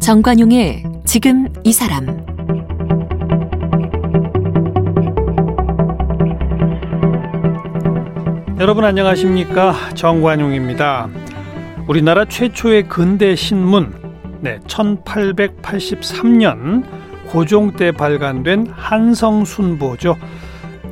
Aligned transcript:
정관용의 0.00 0.84
지금 1.04 1.48
이 1.64 1.72
사람 1.72 2.22
여러분 8.62 8.84
안녕하십니까 8.84 9.74
정관용입니다. 9.94 11.08
우리나라 11.88 12.24
최초의 12.24 12.88
근대 12.88 13.34
신문 13.34 13.92
네, 14.40 14.60
1883년 14.68 16.84
고종 17.32 17.72
때 17.72 17.92
발간된 17.92 18.66
한성순보죠. 18.76 20.18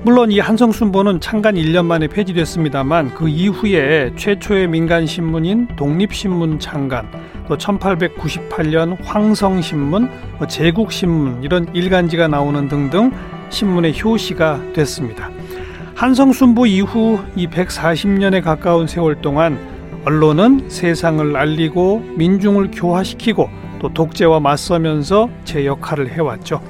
물론 0.05 0.33
이 0.33 0.39
한성순보는 0.39 1.21
창간 1.21 1.57
1년 1.57 1.85
만에 1.85 2.07
폐지됐습니다만 2.09 3.13
그 3.13 3.29
이후에 3.29 4.13
최초의 4.17 4.69
민간 4.69 5.05
신문인 5.05 5.69
독립신문 5.77 6.59
창간, 6.59 7.07
또 7.47 7.59
1898년 7.59 8.97
황성신문, 9.05 10.11
뭐 10.39 10.47
제국신문 10.47 11.43
이런 11.43 11.69
일간지가 11.75 12.29
나오는 12.29 12.69
등등 12.69 13.13
신문의 13.51 14.03
효시가 14.03 14.73
됐습니다. 14.73 15.29
한성순보 15.95 16.65
이후 16.65 17.19
이 17.37 17.47
140년에 17.49 18.43
가까운 18.43 18.87
세월 18.87 19.21
동안 19.21 19.59
언론은 20.07 20.71
세상을 20.71 21.37
알리고 21.37 22.03
민중을 22.17 22.71
교화시키고 22.73 23.60
또 23.81 23.93
독재와 23.93 24.41
맞서면서 24.41 25.29
제 25.45 25.67
역할을 25.67 26.13
해왔죠. 26.13 26.63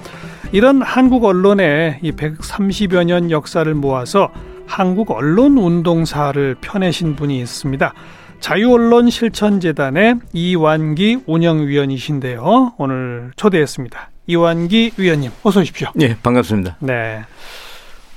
이런 0.52 0.82
한국 0.82 1.24
언론의 1.24 1.98
이 2.02 2.12
130여 2.12 3.04
년 3.04 3.30
역사를 3.30 3.72
모아서 3.74 4.30
한국 4.66 5.10
언론 5.10 5.58
운동사를 5.58 6.56
펴내신 6.60 7.16
분이 7.16 7.38
있습니다. 7.40 7.92
자유언론 8.40 9.10
실천재단의 9.10 10.16
이완기 10.32 11.20
운영위원이신데요. 11.26 12.74
오늘 12.78 13.32
초대했습니다. 13.36 14.10
이완기 14.26 14.92
위원님, 14.96 15.30
어서 15.42 15.60
오십시오. 15.60 15.88
네, 15.94 16.16
반갑습니다. 16.22 16.76
네. 16.80 17.20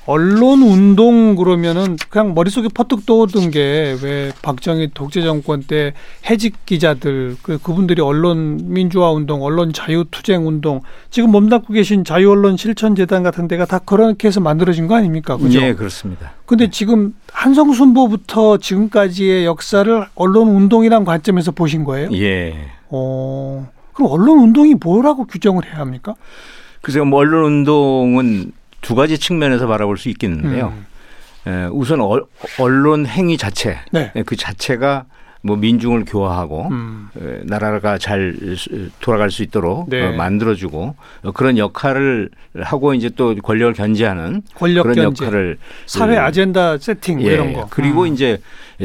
언론 0.05 0.61
운동 0.61 1.35
그러면은 1.35 1.95
그냥 2.09 2.33
머릿속에 2.33 2.67
퍼뜩 2.67 3.05
떠오르던 3.05 3.51
게왜 3.51 4.33
박정희 4.41 4.91
독재 4.93 5.21
정권 5.21 5.63
때 5.63 5.93
해직 6.29 6.65
기자들 6.65 7.37
그 7.41 7.57
그분들이 7.57 8.01
언론 8.01 8.59
민주화 8.73 9.11
운동, 9.11 9.43
언론 9.43 9.71
자유 9.71 10.03
투쟁 10.11 10.45
운동 10.47 10.81
지금 11.09 11.31
몸담고 11.31 11.73
계신 11.73 12.03
자유 12.03 12.31
언론 12.31 12.57
실천 12.57 12.95
재단 12.95 13.23
같은 13.23 13.47
데가 13.47 13.65
다 13.65 13.79
그렇게 13.79 14.27
해서 14.27 14.41
만들어진 14.41 14.87
거 14.87 14.95
아닙니까? 14.95 15.37
그죠? 15.37 15.59
네, 15.59 15.73
그렇습니다. 15.73 16.33
근데 16.45 16.69
지금 16.69 17.13
한성순보부터 17.31 18.57
지금까지의 18.57 19.45
역사를 19.45 20.05
언론 20.15 20.49
운동이란 20.49 21.05
관점에서 21.05 21.51
보신 21.51 21.83
거예요? 21.85 22.09
예. 22.13 22.55
어. 22.89 23.69
그럼 23.93 24.11
언론 24.11 24.39
운동이 24.39 24.75
뭐라고 24.75 25.25
규정을 25.25 25.65
해야 25.65 25.77
합니까? 25.77 26.15
글쎄요, 26.81 27.05
뭐 27.05 27.19
언론 27.19 27.45
운동은 27.45 28.51
두 28.83 28.93
가지 28.93 29.17
측면에서 29.17 29.65
바라볼 29.65 29.97
수 29.97 30.09
있겠는데요. 30.09 30.73
음. 31.47 31.49
에, 31.49 31.65
우선 31.71 31.99
어, 32.01 32.19
언론 32.59 33.07
행위 33.07 33.37
자체, 33.37 33.79
네. 33.91 34.11
그 34.27 34.35
자체가 34.35 35.05
뭐 35.45 35.57
민중을 35.57 36.05
교화하고 36.05 36.69
음. 36.71 37.09
에, 37.19 37.41
나라가 37.43 37.97
잘 37.97 38.33
돌아갈 39.01 39.29
수 39.29 39.43
있도록 39.43 39.89
네. 39.89 40.01
어, 40.05 40.11
만들어주고 40.13 40.95
어, 41.23 41.31
그런 41.33 41.57
역할을 41.57 42.29
하고 42.61 42.93
이제 42.93 43.09
또 43.09 43.35
권력을 43.35 43.73
견제하는 43.73 44.43
권력 44.55 44.83
그런 44.83 44.95
견제, 44.95 45.25
역할을 45.25 45.57
사회 45.85 46.15
그, 46.15 46.21
아젠다 46.21 46.77
세팅 46.77 47.17
뭐 47.19 47.27
예, 47.27 47.33
이런 47.33 47.51
거. 47.51 47.67
그리고 47.69 48.03
음. 48.03 48.13
이제 48.13 48.37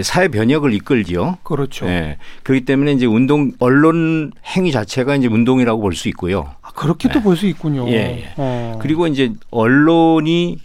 사회 0.02 0.26
변혁을 0.28 0.72
이끌지요. 0.74 1.38
그렇죠. 1.44 1.86
예. 1.86 2.18
그렇기 2.42 2.64
때문에 2.64 2.92
이제 2.92 3.06
운동 3.06 3.52
언론 3.60 4.32
행위 4.44 4.72
자체가 4.72 5.14
이제 5.14 5.28
운동이라고 5.28 5.80
볼 5.80 5.92
수 5.94 6.08
있고요. 6.08 6.54
아, 6.78 6.80
그렇게 6.80 7.08
또볼수 7.08 7.46
있군요. 7.46 7.88
예, 7.88 7.92
예. 7.92 8.32
어. 8.36 8.78
그리고 8.80 9.06
이제 9.06 9.32
언론이 9.50 10.58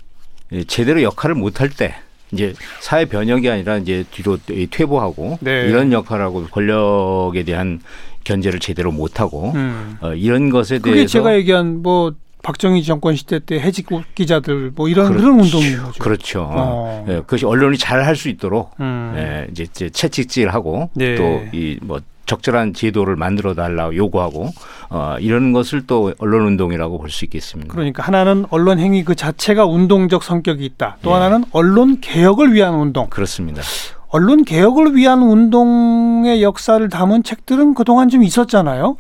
제대로 0.68 1.02
역할을 1.02 1.36
못할 1.36 1.70
때 1.70 1.96
이제 2.32 2.54
사회 2.80 3.06
변혁이 3.06 3.50
아니라 3.50 3.78
이제 3.78 4.06
뒤로 4.12 4.38
퇴보하고 4.70 5.40
네. 5.42 5.68
이런 5.68 5.92
역할하고 5.92 6.46
권력에 6.48 7.44
대한 7.44 7.82
견제를 8.24 8.60
제대로 8.60 8.92
못하고 8.92 9.52
음. 9.56 9.98
어, 10.02 10.14
이런 10.14 10.50
것에 10.50 10.78
그게 10.80 10.94
대해서 10.96 11.12
제가 11.12 11.36
얘기한 11.36 11.82
뭐 11.82 12.14
박정희 12.42 12.84
정권 12.84 13.16
시대 13.16 13.40
때 13.40 13.60
해직 13.60 13.88
기자들 14.16 14.72
뭐 14.76 14.90
이런 14.90 15.08
그렇죠. 15.08 15.24
그런 15.24 15.40
운동인 15.40 15.78
거죠. 15.78 16.04
그렇죠. 16.04 16.48
어. 16.50 17.06
예, 17.08 17.14
그것이 17.16 17.46
언론이 17.46 17.78
잘 17.78 18.04
할 18.04 18.16
수 18.16 18.30
있도록 18.30 18.72
음. 18.80 19.14
예, 19.16 19.48
이제, 19.52 19.64
이제 19.64 19.90
채찍질하고 19.90 20.90
네. 20.94 21.16
또이 21.16 21.80
뭐 21.82 22.00
적절한 22.26 22.74
제도를 22.74 23.16
만들어 23.16 23.54
달라고 23.54 23.96
요구하고 23.96 24.50
어, 24.90 25.16
이런 25.20 25.52
것을 25.54 25.86
또 25.88 26.14
언론 26.20 26.46
운동이라고 26.48 26.98
볼 26.98 27.10
수 27.10 27.26
있겠습니다. 27.26 27.72
그러니까 27.74 28.02
하나는 28.04 28.46
언론 28.50 28.80
행위 28.80 29.04
그 29.04 29.14
자체가 29.16 29.66
운동적 29.66 30.24
성격이 30.24 30.64
있다. 30.66 30.98
또 31.02 31.10
예. 31.10 31.14
하나는 31.16 31.44
언론 31.52 32.00
개혁을 32.00 32.54
위한 32.54 32.76
운동. 32.76 33.08
그렇습니다. 33.10 33.62
언론 34.10 34.44
개혁을 34.46 34.96
위한 34.96 35.22
운동의 35.24 36.44
역사를 36.44 36.88
담은 36.88 37.24
책들은 37.24 37.74
그동안 37.74 38.10
좀 38.10 38.24
있었잖아요. 38.24 38.96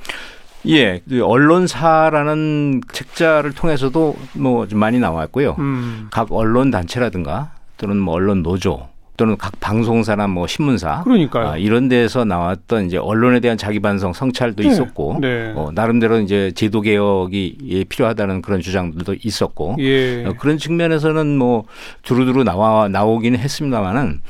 예, 0.67 1.01
그 1.07 1.23
언론사라는 1.23 2.81
책자를 2.91 3.51
통해서도 3.53 4.16
뭐 4.34 4.66
좀 4.67 4.79
많이 4.79 5.00
나왔고요. 5.00 5.55
음. 5.59 6.07
각 6.11 6.31
언론 6.31 6.72
단체라든가 6.72 7.51
또는 7.78 7.97
뭐 8.00 8.16
언론 8.16 8.44
노조 8.44 8.88
또는 9.16 9.38
각 9.38 9.59
방송사나 9.59 10.28
뭐 10.28 10.47
신문사 10.47 11.03
그러니까요. 11.03 11.47
아, 11.50 11.57
이런 11.57 11.88
데서 11.88 12.25
나왔던 12.25 12.88
이제 12.88 12.97
언론에 12.97 13.40
대한 13.40 13.57
자기 13.57 13.79
반성 13.79 14.13
성찰도 14.13 14.63
네. 14.63 14.69
있었고 14.69 15.18
네. 15.22 15.53
어, 15.56 15.69
나름대로 15.74 16.19
이제 16.19 16.51
제도 16.56 16.81
개혁이 16.81 17.57
예, 17.69 17.84
필요하다는 17.84 18.41
그런 18.41 18.62
주장들도 18.62 19.16
있었고 19.23 19.75
예. 19.79 20.25
어, 20.25 20.34
그런 20.40 20.57
측면에서는 20.57 21.38
뭐 21.38 21.66
두루두루 22.02 22.44
나와 22.44 22.88
나오기는 22.88 23.38
했습니다만은 23.38 24.22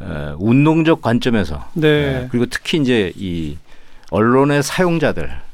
어, 0.00 0.36
운동적 0.38 1.02
관점에서 1.02 1.66
네. 1.74 1.88
예, 1.88 2.28
그리고 2.30 2.46
특히 2.46 2.78
이제 2.78 3.12
이 3.16 3.58
언론의 4.10 4.62
사용자들 4.62 5.24
어, 5.24 5.49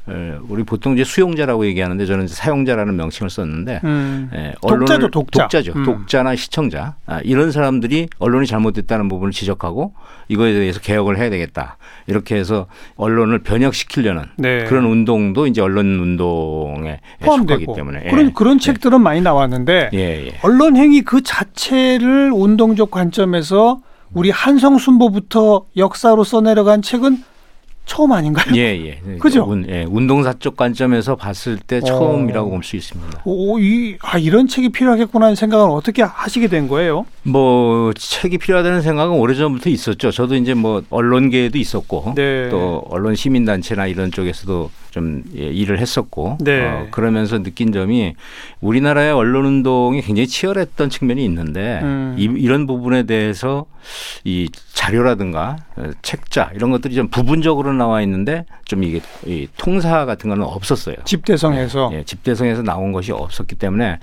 우리 0.47 0.63
보통 0.63 0.93
이제 0.93 1.03
수용자라고 1.03 1.65
얘기하는데 1.65 2.05
저는 2.05 2.27
사용자라는 2.27 2.95
명칭을 2.95 3.29
썼는데 3.29 3.81
음. 3.83 4.29
예, 4.33 4.53
독자죠, 4.61 5.09
독자. 5.09 5.47
죠 5.47 5.73
음. 5.75 5.83
독자나 5.83 6.35
시청자 6.35 6.95
아, 7.05 7.19
이런 7.23 7.51
사람들이 7.51 8.07
언론이 8.19 8.47
잘못됐다는 8.47 9.09
부분을 9.09 9.31
지적하고 9.31 9.93
이거에 10.29 10.53
대해서 10.53 10.79
개혁을 10.79 11.17
해야 11.17 11.29
되겠다 11.29 11.77
이렇게 12.07 12.35
해서 12.35 12.67
언론을 12.95 13.39
변혁시키려는 13.39 14.23
네. 14.37 14.63
그런 14.65 14.85
운동도 14.85 15.47
이제 15.47 15.61
언론 15.61 15.99
운동에 15.99 16.99
포함되고 17.21 17.59
속하기 17.59 17.77
때문에 17.77 18.03
예. 18.05 18.09
그런 18.09 18.33
그런 18.33 18.59
책들은 18.59 19.01
많이 19.01 19.21
나왔는데 19.21 19.89
예, 19.93 20.27
예. 20.27 20.39
언론 20.41 20.77
행위 20.77 21.01
그 21.01 21.21
자체를 21.21 22.31
운동적 22.33 22.91
관점에서 22.91 23.81
우리 24.13 24.29
한성순보부터 24.29 25.65
역사로 25.75 26.23
써내려간 26.23 26.81
책은 26.81 27.23
처음 27.87 28.11
아닌가요? 28.11 28.53
예, 28.55 28.61
예. 28.85 28.99
그죠? 29.17 29.43
운, 29.45 29.65
예. 29.69 29.83
운동사적 29.89 30.55
관점에서 30.55 31.15
봤을 31.15 31.57
때 31.57 31.79
처음이라고 31.81 32.49
볼 32.51 32.61
수 32.63 32.75
있습니다. 32.75 33.21
오, 33.25 33.57
이, 33.59 33.97
아, 34.01 34.17
이런 34.17 34.47
책이 34.47 34.69
필요하겠구나 34.69 35.27
하는 35.27 35.35
생각을 35.35 35.69
어떻게 35.71 36.01
하시게 36.03 36.47
된 36.47 36.67
거예요? 36.67 37.05
뭐 37.23 37.93
책이 37.93 38.37
필요하다는 38.39 38.81
생각은 38.81 39.15
오래전부터 39.17 39.69
있었죠. 39.69 40.11
저도 40.11 40.35
이제 40.35 40.53
뭐 40.53 40.83
언론계에도 40.89 41.57
있었고 41.57 42.13
네. 42.15 42.49
또 42.49 42.83
언론 42.89 43.15
시민단체나 43.15 43.87
이런 43.87 44.11
쪽에서도 44.11 44.69
좀 44.91 45.23
예, 45.35 45.45
일을 45.45 45.79
했었고 45.79 46.37
네. 46.41 46.65
어, 46.65 46.87
그러면서 46.91 47.41
느낀 47.41 47.71
점이 47.71 48.15
우리나라의 48.61 49.11
언론 49.11 49.45
운동이 49.45 50.01
굉장히 50.01 50.27
치열했던 50.27 50.89
측면이 50.89 51.23
있는데 51.25 51.79
음. 51.83 52.15
이, 52.17 52.23
이런 52.23 52.67
부분에 52.67 53.03
대해서 53.03 53.65
이 54.23 54.49
자료라든가 54.73 55.57
어, 55.75 55.91
책자 56.01 56.51
이런 56.55 56.71
것들이 56.71 56.95
좀 56.95 57.09
부분적으로 57.09 57.73
나와 57.73 58.01
있는데 58.01 58.45
좀 58.65 58.83
이게 58.83 59.01
이 59.25 59.47
통사 59.57 60.05
같은 60.05 60.29
거는 60.29 60.43
없었어요. 60.43 60.95
집대성에서. 61.05 61.91
예, 61.93 62.03
집대성에서 62.03 62.63
나온 62.63 62.91
것이 62.91 63.11
없었기 63.11 63.55
때문에 63.55 63.99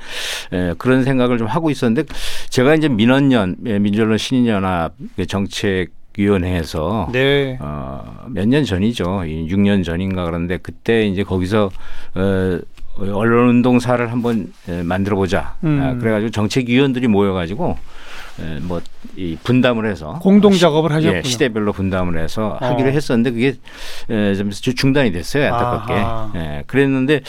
예, 0.52 0.74
그런 0.78 1.04
생각을 1.04 1.38
좀 1.38 1.46
하고 1.46 1.70
있었는데 1.70 2.12
제가 2.50 2.74
이제 2.74 2.88
민원연 2.88 3.56
예, 3.66 3.78
민주언론 3.78 4.18
신인연합 4.18 4.94
정책 5.28 5.90
위원회에서 6.16 7.08
네. 7.12 7.58
어, 7.60 8.24
몇 8.28 8.46
년 8.48 8.64
전이죠. 8.64 9.24
이 9.26 9.48
6년 9.48 9.84
전인가 9.84 10.24
그런데 10.24 10.58
그때 10.58 11.06
이제 11.06 11.22
거기서 11.24 11.70
어, 12.14 12.58
언론 12.96 13.48
운동사를 13.48 14.10
한번 14.12 14.52
예, 14.68 14.82
만들어 14.82 15.16
보자. 15.16 15.56
음. 15.64 15.80
아, 15.82 15.94
그래가지고 16.00 16.30
정책 16.30 16.68
위원들이 16.68 17.08
모여가지고 17.08 17.76
뭐 18.62 18.80
이 19.16 19.36
분담을 19.44 19.88
해서 19.88 20.18
공동 20.22 20.52
작업을 20.54 20.90
하셨군요. 20.90 21.18
예, 21.18 21.22
시대별로 21.22 21.72
분담을 21.72 22.18
해서 22.20 22.58
어. 22.60 22.66
하기로 22.66 22.88
했었는데 22.90 23.30
그게 23.30 23.54
에, 24.10 24.34
좀 24.34 24.50
중단이 24.50 25.12
됐어요 25.12 25.44
안타깝게. 25.54 25.92
아하. 25.92 26.32
예, 26.34 26.64
그랬는데 26.66 27.20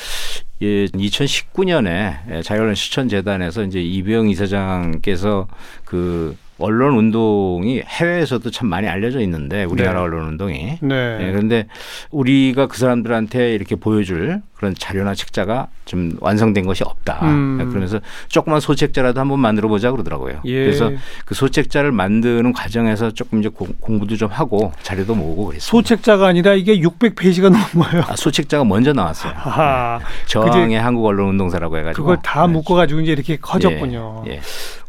예, 0.63 0.85
2019년에 0.87 2.43
자유언론 2.43 2.73
실천재단에서 2.75 3.63
이제 3.63 3.81
이병 3.81 4.29
이사장께서 4.29 5.47
그 5.83 6.35
언론 6.57 6.97
운동이 6.97 7.81
해외에서도 7.85 8.49
참 8.49 8.69
많이 8.69 8.87
알려져 8.87 9.19
있는데 9.21 9.65
우리나라 9.65 9.99
네. 9.99 10.05
언론 10.05 10.27
운동이 10.29 10.77
네. 10.81 11.17
예, 11.19 11.31
그런데 11.31 11.67
우리가 12.11 12.67
그 12.67 12.77
사람들한테 12.77 13.53
이렇게 13.53 13.75
보여줄 13.75 14.41
그런 14.55 14.73
자료나 14.73 15.15
책자가 15.15 15.67
좀 15.83 16.13
완성된 16.21 16.65
것이 16.65 16.83
없다. 16.85 17.19
음. 17.23 17.57
예, 17.59 17.65
그러면서 17.65 17.99
조그만 18.29 18.61
소책자라도 18.61 19.19
한번 19.19 19.39
만들어 19.39 19.67
보자 19.67 19.91
그러더라고요. 19.91 20.39
예. 20.45 20.63
그래서 20.63 20.91
그 21.25 21.35
소책자를 21.35 21.91
만드는 21.91 22.53
과정에서 22.53 23.11
조금 23.11 23.39
이제 23.39 23.49
공, 23.49 23.67
공부도 23.81 24.15
좀 24.15 24.29
하고 24.31 24.71
자료도 24.81 25.13
모으고 25.13 25.47
그랬습니다. 25.47 25.65
소책자가 25.69 26.27
아니라 26.27 26.53
이게 26.53 26.79
600페이지가 26.79 27.49
넘은 27.49 27.89
거예요. 27.89 28.03
아, 28.07 28.15
소책자가 28.15 28.63
먼저 28.63 28.93
나왔어요. 28.93 29.33
하하. 29.35 29.99
저항의 30.27 30.79
한국 30.79 31.05
언론 31.05 31.29
운동사라고 31.31 31.77
해가지고 31.77 32.03
그걸 32.03 32.17
다 32.23 32.47
네. 32.47 32.53
묶어가지고 32.53 33.01
이제 33.01 33.11
이렇게 33.11 33.35
커졌군요. 33.35 34.23
예, 34.27 34.31
예. 34.31 34.41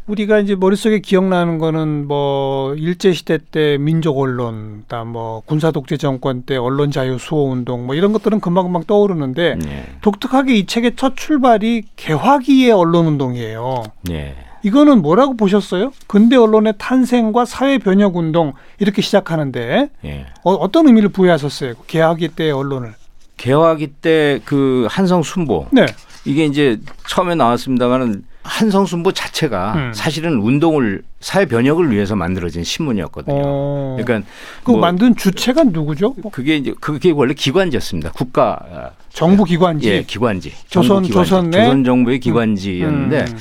우리가 0.07 0.39
이제 0.39 0.55
머릿속에 0.55 0.99
기억나는 0.99 1.57
거는 1.57 2.07
뭐 2.07 2.73
일제 2.75 3.11
시대 3.13 3.37
때 3.51 3.77
민족 3.77 4.17
언론, 4.17 4.81
그다음 4.83 5.09
뭐 5.09 5.41
군사 5.45 5.71
독재 5.71 5.97
정권 5.97 6.43
때 6.43 6.55
언론 6.55 6.91
자유 6.91 7.17
수호 7.19 7.51
운동 7.51 7.85
뭐 7.85 7.93
이런 7.93 8.13
것들은 8.13 8.39
금방금방 8.39 8.85
떠오르는데 8.85 9.57
예. 9.65 9.85
독특하게 10.01 10.55
이 10.55 10.65
책의 10.65 10.93
첫 10.95 11.17
출발이 11.17 11.83
개화기의 11.97 12.71
언론 12.71 13.05
운동이에요. 13.07 13.83
예. 14.11 14.35
이거는 14.63 15.01
뭐라고 15.01 15.35
보셨어요? 15.35 15.91
근대 16.07 16.35
언론의 16.35 16.75
탄생과 16.77 17.45
사회 17.45 17.77
변혁 17.77 18.15
운동 18.15 18.53
이렇게 18.79 19.01
시작하는데 19.01 19.89
예. 20.05 20.25
어, 20.43 20.71
떤 20.71 20.87
의미를 20.87 21.09
부여하셨어요? 21.09 21.73
개화기 21.87 22.29
때의 22.29 22.51
언론을. 22.53 22.93
개화기 23.35 23.87
때 24.01 24.39
그 24.45 24.87
한성 24.89 25.21
순보 25.21 25.67
네. 25.71 25.85
이게 26.25 26.45
이제 26.45 26.79
처음에 27.07 27.35
나왔습니다만은 27.35 28.23
한성순보 28.47 29.11
자체가 29.11 29.73
음. 29.75 29.91
사실은 29.93 30.39
운동을 30.39 31.01
사회 31.19 31.45
변혁을 31.45 31.91
위해서 31.91 32.15
만들어진 32.15 32.63
신문이었거든요. 32.63 33.41
어. 33.45 33.97
그러니까 33.99 34.27
그 34.63 34.71
뭐 34.71 34.79
만든 34.79 35.15
주체가 35.15 35.63
누구죠? 35.65 36.13
그게 36.31 36.55
이제 36.57 36.73
그게 36.79 37.11
원래 37.11 37.33
기관지였습니다. 37.33 38.11
국가 38.13 38.91
정부 39.11 39.43
기관지. 39.43 39.89
예 39.89 40.03
기관지. 40.03 40.53
조선- 40.69 41.03
기관지. 41.03 41.11
조선 41.11 41.49
내? 41.49 41.63
조선 41.63 41.83
정부의 41.83 42.19
기관지였는데 42.19 43.25
음. 43.27 43.37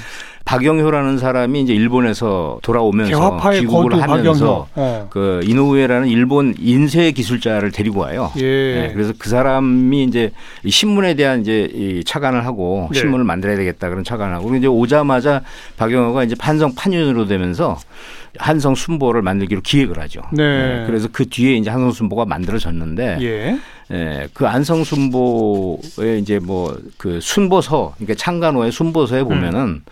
박영효라는 0.47 1.19
사람이 1.19 1.61
이제 1.61 1.75
일본에서 1.75 2.61
돌아오면서 2.63 3.11
개화파의 3.11 3.61
귀국을 3.63 3.91
거두 3.91 4.03
하면서. 4.13 4.69
어. 4.77 5.09
그 5.11 5.41
이노우에라는 5.45 6.07
일본 6.09 6.55
인쇄 6.59 7.11
기술자를 7.11 7.73
데리고 7.73 8.01
와요. 8.01 8.31
예. 8.37 8.43
네, 8.43 8.93
그래서 8.95 9.13
그 9.19 9.29
사람이 9.29 10.05
이제 10.05 10.31
이 10.63 10.71
신문에 10.71 11.15
대한 11.15 11.41
이제 11.41 11.69
이 11.75 12.05
차관을 12.05 12.47
하고 12.47 12.89
네. 12.93 13.01
신문을 13.01 13.25
만들어야 13.25 13.57
되겠다 13.57 13.91
그런 13.91 14.05
차관을 14.05 14.35
하고 14.35 14.45
그리고 14.45 14.57
이제 14.59 14.67
오자마자 14.69 15.43
박영호가 15.77 16.23
이제 16.23 16.37
판성 16.39 16.75
판윤으로 16.77 17.27
되면서 17.27 17.77
한성 18.39 18.75
순보를 18.77 19.23
만들기로 19.23 19.63
기획을 19.63 19.99
하죠. 20.03 20.23
네. 20.33 20.85
그래서 20.87 21.09
그 21.11 21.29
뒤에 21.29 21.57
이제 21.57 21.71
한성 21.71 21.91
순보가 21.91 22.25
만들어졌는데 22.25 23.19
예. 23.21 23.59
예, 23.93 24.29
그 24.35 24.47
안성 24.49 24.85
순보의 24.85 26.21
이제 26.21 26.39
뭐 26.39 26.77
그 26.99 27.21
순보서 27.21 27.93
그러니까 27.97 28.15
창간호의 28.15 28.73
순보서에 28.73 29.23
보면은 29.23 29.61
음. 29.61 29.83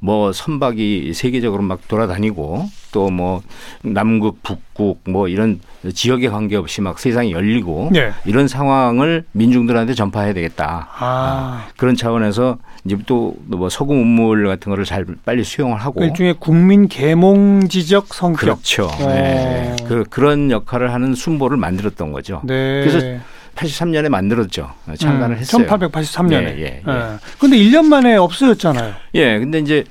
뭐 0.00 0.32
선박이 0.32 1.12
세계적으로 1.14 1.62
막 1.62 1.86
돌아다니고 1.88 2.68
또 2.92 3.08
뭐 3.10 3.42
남극 3.82 4.42
북극 4.42 4.98
뭐 5.08 5.28
이런 5.28 5.60
지역에 5.92 6.28
관계없이 6.28 6.80
막 6.80 6.98
세상이 6.98 7.32
열리고 7.32 7.90
네. 7.92 8.12
이런 8.24 8.48
상황을 8.48 9.24
민중들한테 9.32 9.94
전파해야 9.94 10.32
되겠다. 10.32 10.88
아. 10.98 11.66
그런 11.76 11.94
차원에서 11.96 12.58
이제 12.84 12.96
또 13.06 13.34
뭐 13.46 13.68
서구 13.68 13.94
문물 13.94 14.46
같은 14.48 14.70
거를 14.70 14.84
잘 14.84 15.04
빨리 15.24 15.44
수용을 15.44 15.76
하고 15.78 16.00
그 16.00 16.06
일종의 16.06 16.36
국민 16.40 16.88
계몽지적 16.88 18.12
성격. 18.14 18.40
그렇죠. 18.40 18.86
어. 18.86 19.06
네. 19.06 19.76
그, 19.86 20.04
그런 20.10 20.50
역할을 20.50 20.92
하는 20.92 21.14
순보를 21.14 21.56
만들었던 21.56 22.12
거죠. 22.12 22.40
네. 22.44 22.84
그래서 22.84 23.20
83년에 23.54 24.08
만들었죠. 24.08 24.70
창간을 24.98 25.38
했어요. 25.38 25.66
1883년에. 25.66 26.32
예, 26.32 26.56
예, 26.58 26.82
예. 26.86 27.18
근데 27.38 27.56
1년 27.56 27.84
만에 27.86 28.16
없어졌잖아요. 28.16 28.94
예, 29.14 29.38
근데 29.38 29.58
이제 29.58 29.84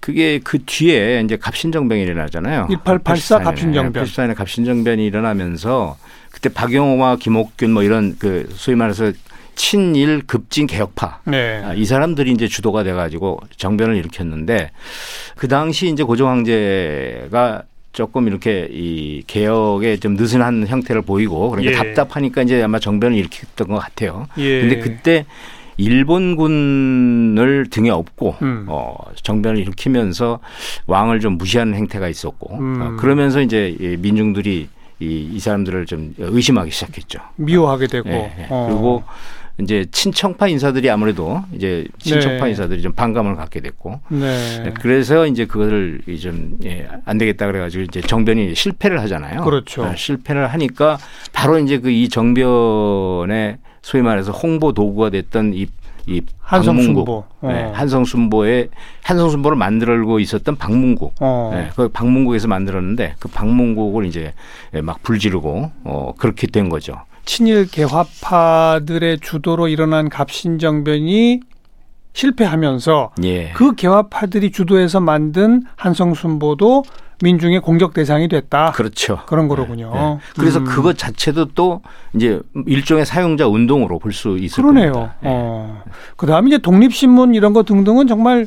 그게 0.00 0.38
그 0.42 0.58
뒤에 0.64 1.22
이제 1.24 1.36
갑신정변이 1.36 2.02
일어나잖아요. 2.02 2.68
1884 2.70 3.38
갑신정변. 3.38 4.04
84년에 4.04 4.34
갑신정변이 4.34 5.06
일어나면서 5.06 5.96
그때 6.30 6.48
박영호와 6.48 7.16
김옥균 7.16 7.72
뭐 7.72 7.82
이런 7.82 8.16
그 8.18 8.48
소위 8.54 8.76
말해서 8.76 9.12
친일 9.54 10.22
급진 10.26 10.66
개혁파 10.66 11.20
네. 11.24 11.62
아, 11.64 11.74
이 11.74 11.84
사람들이 11.84 12.32
이제 12.32 12.48
주도가 12.48 12.82
돼가지고 12.82 13.38
정변을 13.56 13.96
일으켰는데 13.96 14.72
그 15.36 15.46
당시 15.46 15.88
이제 15.88 16.02
고종 16.02 16.28
황제가 16.28 17.62
조금 17.94 18.26
이렇게 18.26 18.68
이 18.70 19.22
개혁에 19.26 19.96
좀 19.96 20.14
느슨한 20.14 20.66
형태를 20.66 21.02
보이고 21.02 21.50
그러니까 21.50 21.72
예. 21.72 21.76
답답하니까 21.76 22.42
이제 22.42 22.60
아마 22.60 22.78
정변을 22.78 23.16
일으켰던 23.16 23.68
것 23.68 23.78
같아요. 23.78 24.26
예. 24.36 24.60
근데 24.60 24.80
그때 24.80 25.24
일본군을 25.76 27.68
등에 27.70 27.90
업고 27.90 28.34
음. 28.42 28.66
어, 28.68 28.96
정변을 29.22 29.60
일으키면서 29.60 30.40
왕을 30.86 31.20
좀 31.20 31.38
무시하는 31.38 31.74
행태가 31.74 32.08
있었고 32.08 32.56
음. 32.56 32.80
어, 32.82 32.96
그러면서 32.96 33.40
이제 33.40 33.76
이 33.80 33.96
민중들이 33.96 34.68
이, 34.98 35.30
이 35.32 35.38
사람들을 35.38 35.86
좀 35.86 36.14
의심하기 36.18 36.72
시작했죠. 36.72 37.20
미워하게 37.36 37.86
되고. 37.86 38.08
예, 38.08 38.34
예. 38.38 38.46
어. 38.50 38.66
그리고 38.68 39.04
이제 39.60 39.86
친청파 39.90 40.48
인사들이 40.48 40.90
아무래도 40.90 41.42
이제 41.52 41.86
친청파 41.98 42.44
네. 42.44 42.50
인사들이 42.50 42.82
좀 42.82 42.92
반감을 42.92 43.36
갖게 43.36 43.60
됐고 43.60 44.00
네. 44.08 44.62
네, 44.64 44.74
그래서 44.80 45.26
이제 45.26 45.46
그거를 45.46 46.02
좀안 46.20 46.58
예, 46.64 46.88
안 47.04 47.18
되겠다 47.18 47.46
그래가지고 47.46 47.84
이제 47.84 48.00
정변이 48.00 48.54
실패를 48.54 49.00
하잖아요. 49.02 49.42
그렇죠. 49.42 49.84
아, 49.84 49.94
실패를 49.94 50.48
하니까 50.48 50.98
바로 51.32 51.58
이제 51.58 51.78
그 51.78 51.94
이 51.94 52.08
정변의 52.08 53.58
소위 53.82 54.02
말해서 54.02 54.32
홍보 54.32 54.72
도구가 54.72 55.10
됐던 55.10 55.54
이, 55.54 55.66
이 56.06 56.20
한성순보. 56.40 57.04
박문국, 57.04 57.24
어. 57.40 57.48
네, 57.52 57.62
한성순보의 57.72 58.68
한성순보를 59.02 59.56
만들고 59.56 60.18
있었던 60.20 60.56
박문국. 60.56 61.14
어. 61.20 61.50
네, 61.54 61.70
그 61.76 61.88
박문국에서 61.88 62.48
만들었는데 62.48 63.14
그 63.20 63.28
박문국을 63.28 64.06
이제 64.06 64.32
막 64.82 65.02
불지르고 65.02 65.70
어, 65.84 66.14
그렇게 66.18 66.46
된 66.46 66.68
거죠. 66.68 66.96
친일 67.24 67.66
개화파들의 67.70 69.20
주도로 69.20 69.68
일어난 69.68 70.08
갑신정변이 70.08 71.40
실패하면서 72.12 73.12
예. 73.24 73.50
그 73.54 73.74
개화파들이 73.74 74.52
주도해서 74.52 75.00
만든 75.00 75.62
한성순보도 75.76 76.84
민중의 77.22 77.60
공격 77.60 77.94
대상이 77.94 78.28
됐다. 78.28 78.72
그렇죠. 78.72 79.20
그런 79.26 79.48
거로군요. 79.48 79.90
네. 79.94 80.18
그래서 80.38 80.58
음. 80.60 80.64
그것 80.64 80.98
자체도 80.98 81.46
또 81.54 81.80
이제 82.14 82.40
일종의 82.66 83.06
사용자 83.06 83.46
운동으로 83.48 83.98
볼 83.98 84.12
수 84.12 84.36
있을 84.38 84.62
그러네요. 84.62 84.92
겁니다. 84.92 85.14
예. 85.24 85.28
어. 85.28 85.82
그다음에 86.16 86.48
이제 86.48 86.58
독립신문 86.58 87.34
이런 87.34 87.52
거 87.52 87.62
등등은 87.62 88.06
정말 88.06 88.46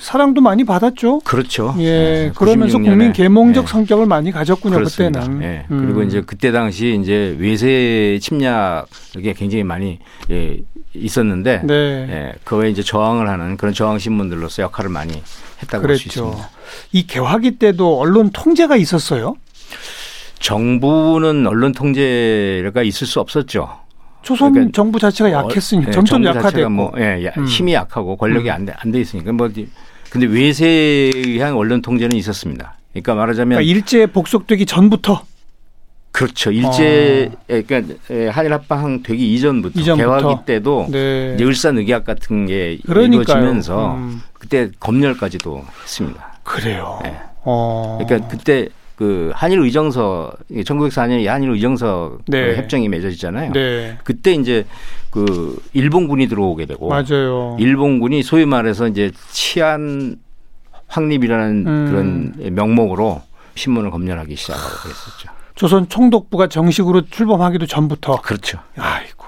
사랑도 0.00 0.40
많이 0.40 0.64
받았죠. 0.64 1.20
그렇죠. 1.20 1.74
예, 1.78 1.84
예, 1.84 2.32
그러면서 2.34 2.78
96년에. 2.78 2.84
국민 2.84 3.12
계몽적 3.12 3.64
예. 3.64 3.68
성격을 3.68 4.06
많이 4.06 4.30
가졌군요. 4.32 4.76
그렇습니다. 4.76 5.20
그때는. 5.20 5.42
예. 5.42 5.66
음. 5.70 5.84
그리고 5.84 6.02
이제 6.02 6.22
그때 6.24 6.52
당시 6.52 6.98
이제 7.00 7.36
외세 7.38 8.18
침략이 8.20 9.34
굉장히 9.36 9.62
많이 9.62 9.98
예, 10.30 10.58
있었는데 10.94 11.62
네, 11.64 11.74
예, 11.74 12.32
그거에 12.44 12.70
이제 12.70 12.82
저항을 12.82 13.28
하는 13.28 13.56
그런 13.56 13.74
저항 13.74 13.98
신문들로서 13.98 14.62
역할을 14.62 14.90
많이 14.90 15.22
했다고 15.62 15.86
볼 15.86 15.98
수. 15.98 16.08
있습니다. 16.08 16.50
이 16.92 17.06
개화기 17.06 17.58
때도 17.58 17.98
언론 17.98 18.30
통제가 18.30 18.76
있었어요. 18.76 19.34
정부는 20.38 21.46
언론 21.46 21.72
통제가 21.72 22.82
있을 22.82 23.06
수 23.06 23.20
없었죠. 23.20 23.83
조선 24.24 24.52
그러니까 24.52 24.72
정부 24.74 24.98
자체가 24.98 25.30
약했으니 25.30 25.84
어, 25.84 25.88
예, 25.88 25.92
점점. 25.92 26.24
자체가 26.24 26.68
뭐 26.68 26.92
예, 26.98 27.26
야- 27.26 27.32
음. 27.36 27.44
힘이 27.46 27.74
약하고 27.74 28.16
권력이 28.16 28.48
음. 28.48 28.54
안돼 28.54 28.74
안돼 28.78 29.00
있으니까 29.00 29.32
뭐 29.32 29.48
근데 30.10 30.26
외세에 30.26 31.10
의한 31.14 31.54
언론 31.54 31.82
통제는 31.82 32.16
있었습니다. 32.16 32.76
그러니까 32.92 33.14
말하자면 33.14 33.58
그러니까 33.58 33.70
일제에 33.76 34.06
복속되기 34.06 34.66
전부터 34.66 35.22
그렇죠. 36.12 36.52
일제 36.52 37.30
예, 37.50 37.62
그러니까 37.62 37.94
예, 38.10 38.28
한일 38.28 38.52
합방 38.52 39.02
되기 39.02 39.34
이전부터, 39.34 39.78
이전부터. 39.80 40.18
개화기 40.18 40.44
때도 40.46 40.86
네. 40.90 41.32
이제 41.34 41.44
을사늑약 41.44 42.04
같은 42.04 42.46
게 42.46 42.78
그러니까요. 42.86 43.22
이루어지면서 43.22 43.94
음. 43.96 44.22
그때 44.32 44.70
검열까지도 44.80 45.64
했습니다. 45.82 46.38
그래요. 46.44 47.00
네. 47.02 47.14
어. 47.42 47.98
그러니까 48.00 48.28
그때 48.28 48.68
그 48.96 49.32
한일 49.34 49.60
의정서 49.60 50.32
1904년에 50.50 51.26
한일 51.26 51.50
의정서 51.50 52.18
그 52.26 52.30
네. 52.30 52.56
협정이 52.56 52.88
맺어지잖아요. 52.88 53.52
네. 53.52 53.98
그때 54.04 54.32
이제 54.32 54.64
그 55.10 55.60
일본군이 55.72 56.28
들어오게 56.28 56.66
되고 56.66 56.88
맞아요. 56.88 57.56
일본군이 57.58 58.22
소위 58.22 58.46
말해서 58.46 58.88
이제 58.88 59.10
치안 59.30 60.16
확립이라는 60.88 61.66
음. 61.66 61.86
그런 62.36 62.54
명목으로 62.54 63.22
신문을 63.56 63.90
검열하기 63.90 64.36
시작하고 64.36 64.68
그랬었죠. 64.82 65.28
조선 65.54 65.88
총독부가 65.88 66.48
정식으로 66.48 67.02
출범하기도 67.02 67.66
전부터 67.66 68.20
그렇죠. 68.22 68.58
아이고. 68.76 69.24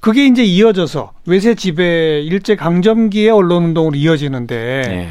그게 0.00 0.26
이제 0.26 0.42
이어져서 0.44 1.12
외세 1.26 1.54
지배 1.54 2.22
일제 2.22 2.54
강점기의 2.56 3.30
언론 3.30 3.64
운동으로 3.64 3.96
이어지는데 3.96 4.54
예. 4.88 5.08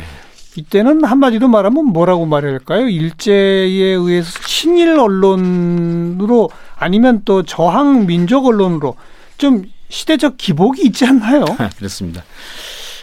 이때는 0.58 1.04
한마디로 1.04 1.48
말하면 1.48 1.86
뭐라고 1.86 2.26
말해야 2.26 2.54
할까요? 2.54 2.88
일제에 2.88 3.94
의해서 3.94 4.40
친일 4.48 4.98
언론으로 5.00 6.50
아니면 6.78 7.22
또 7.26 7.44
저항 7.44 8.06
민족 8.06 8.46
언론으로 8.46 8.96
좀 9.38 9.66
시대적 9.90 10.38
기복이 10.38 10.84
있지 10.84 11.06
않나요? 11.06 11.46
그렇습니다. 11.78 12.24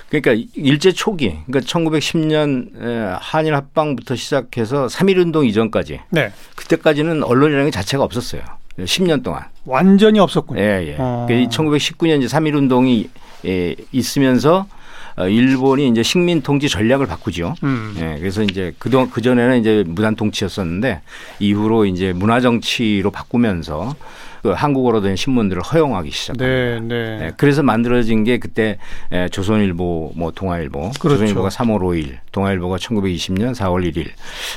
그러니까 0.09 0.47
일제 0.55 0.93
초기, 0.93 1.39
그러니까 1.47 1.61
1910년 1.61 3.19
한일 3.19 3.55
합방부터 3.55 4.15
시작해서 4.15 4.87
3.1 4.87 5.19
운동 5.19 5.47
이전까지 5.47 6.01
네. 6.11 6.31
그때까지는 6.55 7.23
언론이라는 7.23 7.67
게 7.67 7.71
자체가 7.71 8.05
없었어요. 8.05 8.43
10년 8.79 9.23
동안. 9.23 9.45
완전히 9.65 10.19
없었군요. 10.19 10.61
예, 10.61 10.87
예. 10.89 10.97
어. 10.99 11.27
그 11.29 11.35
1919년 11.35 12.23
이제 12.23 12.35
3.1 12.35 12.55
운동이 12.57 13.09
예, 13.47 13.75
있으면서 13.93 14.67
어, 14.69 14.82
일본이 15.29 15.89
이제 15.89 16.03
식민 16.03 16.43
통치 16.43 16.69
전략을 16.69 17.07
바꾸죠. 17.07 17.55
음. 17.63 17.95
예, 17.99 18.19
그래서 18.19 18.43
이제 18.43 18.73
그동안 18.79 19.11
그 19.11 19.21
전에는 19.21 19.61
이제 19.61 19.85
무단 19.87 20.17
통치였었는데 20.17 21.03
이후로 21.41 21.87
이제 21.87 22.13
문화 22.13 22.41
정치로 22.41 23.11
바꾸면서 23.11 23.95
그 24.43 24.51
한국어로 24.51 25.01
된 25.03 25.15
신문들을 25.15 25.63
허용하기 25.63 26.11
시작합니다. 26.11 26.45
네, 26.45 26.81
네. 26.81 27.27
예, 27.27 27.33
그래서 27.37 27.63
만들어진 27.63 28.25
게 28.25 28.39
그때 28.39 28.79
예, 29.13 29.29
조선일보, 29.31 30.13
뭐 30.17 30.33
동아일보, 30.33 30.93
그렇죠. 30.99 31.19
조선일보가 31.19 31.49
3월 31.49 31.79
5일, 31.79 32.19
동아일보가 32.33 32.77
1920년 32.77 33.55
4월 33.55 33.89
1일 33.93 34.09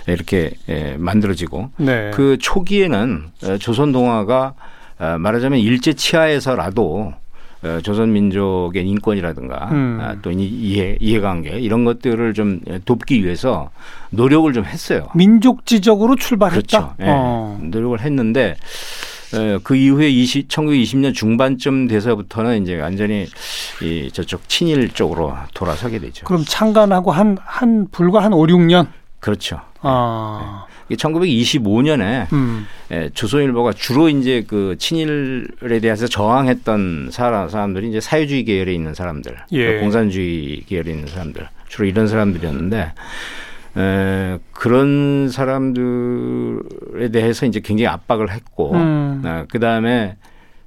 이렇게 0.08 0.52
예, 0.70 0.96
만들어지고 0.98 1.70
네. 1.78 2.12
그 2.16 2.38
초기에는 2.40 3.26
어, 3.44 3.58
조선 3.60 3.92
동아가 3.92 4.56
어, 4.98 5.18
말하자면 5.20 5.60
일제 5.60 5.94
치하에서라도 5.94 7.14
어, 7.66 7.82
조선 7.82 8.14
민족의 8.14 8.88
인권이라든가 8.88 9.70
음. 9.72 9.98
아, 10.00 10.16
또 10.22 10.30
이- 10.30 10.44
이해 10.46 10.98
이해관계 11.00 11.60
이런 11.60 11.84
것들을 11.84 12.34
좀 12.36 12.60
돕기 12.86 13.24
위해서 13.24 13.72
노력을 14.12 14.52
좀 14.54 14.66
했어요. 14.66 15.08
민족지적으로 15.16 16.16
출발했다. 16.16 16.60
그렇죠. 16.60 16.94
예, 17.02 17.06
어. 17.10 17.58
노력을 17.62 18.00
했는데 18.00 18.56
어, 19.34 19.60
그 19.64 19.76
이후에 19.76 20.08
20, 20.10 20.48
1920년 20.48 21.14
중반쯤 21.14 21.88
돼서부터는 21.88 22.62
이제 22.62 22.80
완전히 22.80 23.26
이 23.82 24.10
저쪽 24.14 24.48
친일 24.48 24.90
쪽으로 24.90 25.34
돌아서게 25.56 26.00
되죠. 26.00 26.26
그럼 26.26 26.44
창간하고 26.48 27.12
한, 27.12 27.38
한, 27.44 27.88
불과 27.92 28.24
한 28.24 28.32
5, 28.34 28.46
6년? 28.46 28.88
그렇죠. 29.20 29.60
아. 29.82 30.66
1925년에 30.92 32.32
음. 32.34 32.68
예, 32.92 33.10
조선일보가 33.14 33.74
주로 33.74 34.10
이제 34.10 34.44
그 34.48 34.76
친일에 34.78 35.80
대해서 35.82 36.08
저항했던 36.08 37.10
사람, 37.12 37.50
사람들이 37.50 37.90
이제 37.90 38.00
사회주의 38.00 38.44
계열에 38.44 38.74
있는 38.74 38.94
사람들, 38.94 39.36
예. 39.54 39.80
공산주의 39.80 40.64
계열에 40.68 40.92
있는 40.92 41.08
사람들, 41.08 41.48
주로 41.68 41.88
이런 41.88 42.08
사람들이었는데, 42.08 42.92
에, 43.78 44.40
그런 44.52 45.30
사람들에 45.30 47.10
대해서 47.12 47.46
이제 47.46 47.60
굉장히 47.60 47.88
압박을 47.88 48.32
했고, 48.32 48.74
음. 48.74 49.46
그 49.50 49.60
다음에 49.60 50.18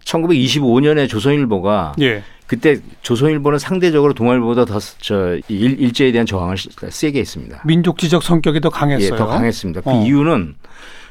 1925년에 0.04 1.08
조선일보가 1.08 1.94
예. 2.00 2.22
그때 2.48 2.80
조선일보는 3.02 3.58
상대적으로 3.60 4.14
동아일보다 4.14 4.64
더저 4.64 5.38
일제에 5.48 6.10
대한 6.10 6.26
저항을 6.26 6.56
세게 6.88 7.20
했습니다. 7.20 7.62
민족지적 7.64 8.22
성격이 8.22 8.60
더 8.60 8.70
강했어요. 8.70 9.12
예, 9.12 9.16
더 9.16 9.26
강했습니다. 9.26 9.82
그 9.82 9.90
어. 9.90 10.02
이유는 10.04 10.54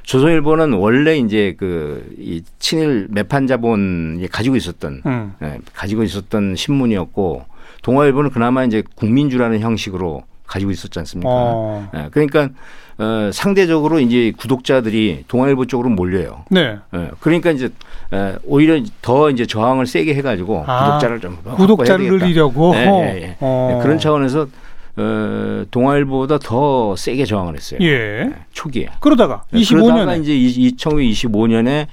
조선일보는 0.04 0.74
원래 0.74 1.18
이제 1.18 1.56
그 1.58 2.04
이 2.18 2.42
친일 2.60 3.08
매판 3.10 3.48
자본이 3.48 4.28
가지고 4.28 4.56
있었던 4.56 5.02
음. 5.06 5.34
예, 5.44 5.60
가지고 5.74 6.04
있었던 6.04 6.56
신문이었고 6.56 7.46
동아일보는 7.84 8.32
그나마 8.32 8.66
이제 8.66 8.84
국민주라는 8.96 9.60
형식으로 9.60 10.24
가지고 10.48 10.72
있었지 10.72 10.98
않습니까? 11.00 11.30
어. 11.32 11.90
예, 11.94 12.08
그러니까 12.12 12.50
어, 12.98 13.30
상대적으로 13.32 14.00
이제 14.00 14.32
구독자들이 14.38 15.26
동아일보 15.28 15.68
쪽으로 15.68 15.90
몰려요. 15.90 16.46
네. 16.50 16.78
예, 16.96 17.12
그러니까 17.20 17.52
이제 17.52 17.70
에, 18.14 18.36
오히려 18.46 18.82
더 19.02 19.30
이제 19.30 19.46
저항을 19.46 19.86
세게 19.86 20.16
해가지고 20.16 20.64
아, 20.66 20.86
구독자를 20.86 21.20
좀 21.20 21.38
구독자를. 21.44 22.08
늘리려고. 22.08 22.74
예, 22.76 22.80
예, 22.80 23.22
예. 23.22 23.38
어. 23.42 23.80
그런 23.84 24.00
차원에서 24.00 24.48
어, 24.96 25.64
동아일보보다 25.70 26.40
더 26.40 26.96
세게 26.96 27.26
저항을 27.26 27.56
했어요. 27.56 27.80
예. 27.84 28.32
초기에. 28.52 28.90
그러다가 29.00 29.44
네, 29.52 29.64
그러다가 29.70 30.16
25년에 30.16 30.24
이제 30.24 30.76
2025년에 30.76 31.88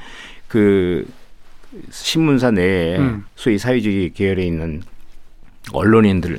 그 0.48 1.06
신문사 1.90 2.52
내에 2.52 2.96
음. 2.96 3.24
소위 3.34 3.58
사회주의 3.58 4.10
계열에 4.12 4.46
있는 4.46 4.82
언론인들 5.72 6.38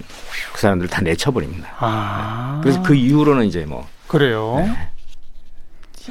그 0.54 0.62
사람들 0.62 0.88
다 0.88 1.02
내쳐버립니다. 1.02 1.74
아. 1.80 2.60
그래서 2.62 2.82
그 2.84 2.96
이후로는 2.96 3.46
이제 3.46 3.66
뭐 3.66 3.88
그래요. 4.08 4.66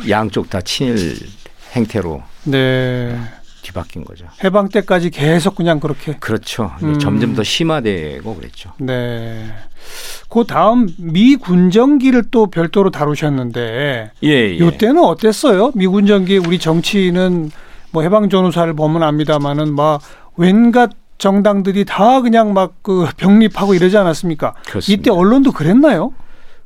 양쪽 0.09 0.51
다 0.51 0.61
친일 0.61 1.17
행태로 1.73 2.23
네. 2.45 3.19
뒤바뀐 3.63 4.05
거죠. 4.05 4.27
해방 4.43 4.69
때까지 4.69 5.11
계속 5.11 5.55
그냥 5.55 5.81
그렇게. 5.81 6.15
그렇죠. 6.21 6.73
음. 6.83 6.99
점점 6.99 7.35
더 7.35 7.43
심화되고 7.43 8.35
그랬죠. 8.35 8.73
네. 8.79 9.47
그 10.29 10.45
다음 10.45 10.89
미 10.99 11.37
군정기를 11.37 12.25
또 12.31 12.47
별도로 12.47 12.91
다루셨는데 12.91 14.11
예, 14.23 14.29
예. 14.29 14.59
요때는 14.59 15.03
어땠어요? 15.03 15.73
미 15.75 15.87
군정기 15.87 16.39
우리 16.39 16.59
정치인은 16.59 17.51
뭐 17.91 18.03
해방 18.03 18.29
전후사를 18.29 18.73
보면 18.75 19.03
압니다마는 19.03 19.75
막 19.75 20.01
웬갓 20.37 20.91
정당들이 21.19 21.85
다 21.85 22.21
그냥 22.21 22.53
막 22.53 22.75
그 22.83 23.07
병립하고 23.17 23.75
이러지 23.75 23.97
않았습니까? 23.97 24.55
그렇습니다. 24.67 25.01
이때 25.01 25.11
언론도 25.11 25.53
그랬나요? 25.53 26.13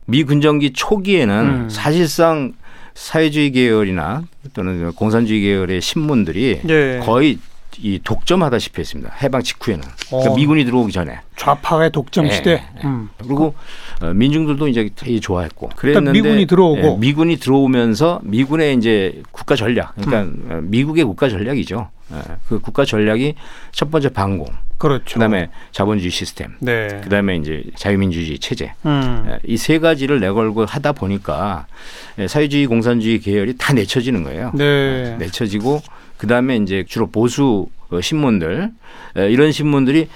미 0.06 0.24
군정기 0.24 0.72
초기에는 0.72 1.34
음. 1.34 1.68
사실상 1.70 2.54
사회주의 2.94 3.52
계열이나 3.52 4.22
또는 4.54 4.92
공산주의 4.92 5.40
계열의 5.42 5.80
신문들이 5.80 6.60
예. 6.68 7.00
거의 7.04 7.38
이 7.80 8.00
독점하다시피 8.02 8.80
했습니다. 8.80 9.12
해방 9.22 9.42
직후에는. 9.42 9.84
그러니까 10.08 10.32
어. 10.32 10.36
미군이 10.36 10.64
들어오기 10.64 10.92
전에. 10.92 11.18
좌파의 11.36 11.92
독점 11.92 12.26
예, 12.26 12.30
시대. 12.32 12.50
예. 12.52 12.86
음. 12.86 13.08
그리고 13.18 13.54
어, 14.02 14.06
민중들도 14.06 14.68
이제 14.68 14.90
되게 14.96 15.20
좋아했고. 15.20 15.70
그랬는데 15.76 16.12
미군이 16.12 16.46
들어오고. 16.46 16.80
예, 16.80 16.96
미군이 16.98 17.36
들어오면서 17.36 18.20
미군의 18.24 18.76
이제 18.76 19.22
국가 19.30 19.54
전략. 19.54 19.94
그러니까 19.94 20.22
음. 20.22 20.48
어, 20.50 20.60
미국의 20.62 21.04
국가 21.04 21.28
전략이죠. 21.28 21.88
예, 22.12 22.16
그 22.48 22.58
국가 22.58 22.84
전략이 22.84 23.34
첫 23.70 23.90
번째 23.90 24.08
반공, 24.08 24.46
그렇죠. 24.78 25.14
그다음에 25.14 25.50
자본주의 25.72 26.10
시스템, 26.10 26.54
네. 26.58 27.00
그다음에 27.04 27.36
이제 27.36 27.64
자유민주주의 27.76 28.38
체제. 28.38 28.72
음. 28.86 29.38
이세 29.46 29.78
가지를 29.78 30.18
내걸고 30.18 30.64
하다 30.64 30.92
보니까 30.92 31.66
예, 32.18 32.26
사회주의 32.26 32.66
공산주의 32.66 33.20
계열이 33.20 33.58
다 33.58 33.74
내쳐지는 33.74 34.24
거예요. 34.24 34.52
네. 34.54 35.16
내쳐지고 35.18 35.82
그다음에 36.18 36.56
이제 36.56 36.84
주로 36.86 37.06
보수 37.06 37.68
어, 37.90 38.00
신문들 38.00 38.70
에, 39.16 39.30
이런 39.30 39.52
신문들이 39.52 40.08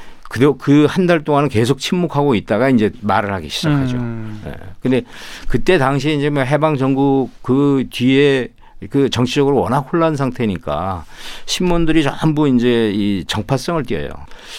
그한 0.59 1.07
달 1.07 1.25
동안은 1.25 1.49
계속 1.49 1.79
침묵하고 1.79 2.35
있다가 2.35 2.71
이제 2.71 2.91
말을 3.03 3.33
하기 3.35 3.49
시작하죠. 3.49 3.99
음. 3.99 4.43
예. 4.47 4.55
근데 4.81 5.03
그때 5.49 5.77
당시에 5.77 6.15
이제 6.15 6.31
뭐 6.31 6.43
해방 6.43 6.79
전국 6.79 7.31
그 7.43 7.85
뒤에 7.91 8.49
그 8.91 9.11
정치적으로 9.11 9.59
워낙 9.61 9.87
혼란 9.93 10.17
상태니까 10.17 11.05
신문들이 11.47 12.03
전부 12.03 12.49
이제 12.49 12.91
이 12.95 13.25
정파성을 13.27 13.83
띄어요. 13.85 14.09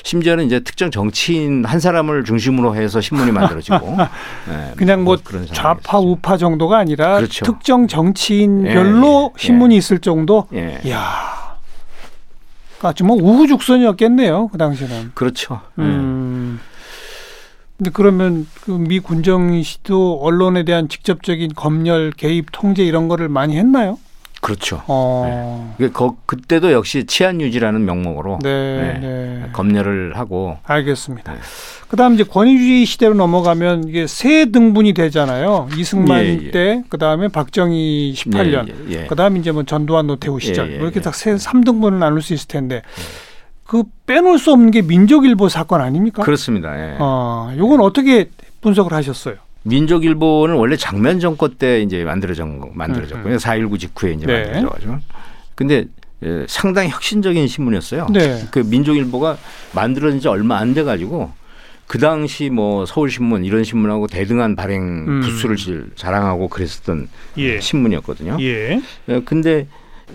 심지어는 0.03 0.45
이제 0.45 0.59
특정 0.61 0.91
정치인 0.91 1.65
한 1.65 1.79
사람을 1.79 2.23
중심으로 2.23 2.75
해서 2.75 3.01
신문이 3.01 3.31
만들어지고 3.31 3.97
예, 4.49 4.73
그냥 4.77 5.03
뭐 5.03 5.17
그런 5.23 5.45
좌파. 5.47 5.99
우파 5.99 6.37
정도가 6.37 6.77
아니라 6.77 7.17
그렇죠. 7.17 7.45
특정 7.45 7.87
정치인별로 7.87 9.31
예, 9.33 9.33
예, 9.41 9.45
신문이 9.47 9.75
있을 9.77 9.99
정도. 9.99 10.47
예. 10.53 10.79
이야. 10.83 11.53
아주 12.81 13.05
뭐 13.05 13.15
우후죽순이었겠네요 13.15 14.49
그 14.49 14.57
당시는. 14.57 15.11
그렇죠. 15.13 15.61
예. 15.79 15.83
음. 15.83 16.59
근데 17.77 17.89
그러면 17.93 18.47
그 18.61 18.71
미 18.77 18.99
군정 18.99 19.61
시도 19.63 20.19
언론에 20.21 20.63
대한 20.63 20.87
직접적인 20.87 21.53
검열, 21.55 22.11
개입, 22.15 22.47
통제 22.51 22.83
이런 22.83 23.07
거를 23.07 23.29
많이 23.29 23.57
했나요? 23.57 23.97
그렇죠. 24.43 24.83
어. 24.87 25.73
그 25.77 25.89
거- 25.93 26.17
그때도 26.25 26.73
역시 26.73 27.05
치안 27.05 27.39
유지라는 27.39 27.85
명목으로 27.85 28.39
네, 28.43 28.49
네. 28.49 28.99
네. 28.99 29.49
검열을 29.53 30.17
하고 30.17 30.57
알겠습니다. 30.65 31.31
네. 31.33 31.39
그다음 31.87 32.15
이제 32.15 32.23
권위주의 32.23 32.85
시대로 32.85 33.13
넘어가면 33.13 33.87
이게 33.87 34.05
세 34.05 34.51
등분이 34.51 34.93
되잖아요. 34.93 35.69
이승만 35.77 36.25
예, 36.25 36.39
예. 36.47 36.51
때, 36.51 36.83
그다음에 36.89 37.29
박정희 37.29 38.13
18년, 38.17 38.67
예, 38.67 38.73
예. 38.89 39.05
그다음 39.07 39.37
이제 39.37 39.51
뭐 39.51 39.63
전두환 39.63 40.07
노태우 40.07 40.39
시절 40.41 40.69
예, 40.69 40.73
예, 40.73 40.75
이렇게 40.77 40.97
예. 40.97 41.01
딱세 41.01 41.35
3등분을 41.35 41.93
나눌 41.99 42.21
수 42.21 42.33
있을 42.33 42.47
텐데 42.49 42.81
그 43.63 43.83
빼놓을 44.05 44.39
수 44.39 44.51
없는 44.51 44.71
게 44.71 44.81
민족일보 44.81 45.47
사건 45.47 45.79
아닙니까? 45.79 46.21
그렇습니다. 46.21 46.77
예. 46.77 46.97
어, 46.99 47.53
요건 47.57 47.79
어떻게 47.79 48.29
분석을 48.59 48.91
하셨어요? 48.91 49.35
민족일보는 49.63 50.55
원래 50.55 50.75
장면 50.75 51.19
정권 51.19 51.55
때 51.55 51.81
이제 51.81 52.03
만들어진 52.03 52.59
거 52.59 52.69
만들어졌고요. 52.73 53.33
음, 53.33 53.33
음. 53.33 53.37
4.19 53.37 53.79
직후에 53.79 54.13
이제 54.13 54.25
네. 54.25 54.43
만들어져가지고. 54.43 54.97
근데 55.55 55.85
예, 56.23 56.45
상당히 56.47 56.89
혁신적인 56.89 57.47
신문이었어요. 57.47 58.07
네. 58.13 58.43
그 58.51 58.59
민족일보가 58.59 59.37
만들어진 59.73 60.19
지 60.19 60.27
얼마 60.27 60.57
안 60.57 60.73
돼 60.73 60.83
가지고 60.83 61.31
그 61.87 61.97
당시 61.97 62.49
뭐 62.49 62.85
서울신문 62.85 63.43
이런 63.43 63.63
신문하고 63.63 64.07
대등한 64.07 64.55
발행 64.55 65.05
음. 65.07 65.21
부수를 65.21 65.57
질- 65.57 65.89
자랑하고 65.95 66.47
그랬었던 66.47 67.09
예. 67.37 67.59
신문이었거든요. 67.59 68.37
예. 68.39 68.81
예, 69.09 69.19
근데 69.25 69.67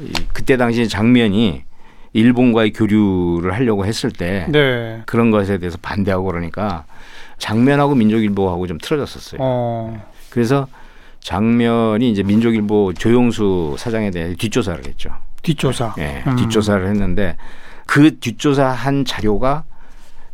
이- 0.03 0.13
그때 0.33 0.57
당시 0.57 0.89
장면이 0.89 1.63
일본과의 2.15 2.73
교류를 2.73 3.53
하려고 3.53 3.85
했을 3.85 4.11
때 4.11 4.47
네. 4.49 5.03
그런 5.07 5.31
것에 5.31 5.59
대해서 5.59 5.77
반대하고 5.81 6.25
그러니까 6.25 6.85
장면하고 7.39 7.95
민족일보하고 7.95 8.67
좀 8.67 8.79
틀어졌었어요. 8.79 9.41
어. 9.41 10.07
그래서 10.31 10.67
장면이 11.21 12.11
이제 12.11 12.23
민족일보 12.23 12.95
조용수 12.95 13.77
사장에 13.79 14.11
대해 14.11 14.35
뒷조사를 14.35 14.87
했죠. 14.87 15.11
뒷조사. 15.43 15.95
예, 15.99 16.23
음. 16.27 16.37
뒷조사를 16.37 16.87
했는데 16.87 17.37
그 17.87 18.19
뒷조사한 18.19 19.05
자료가 19.05 19.65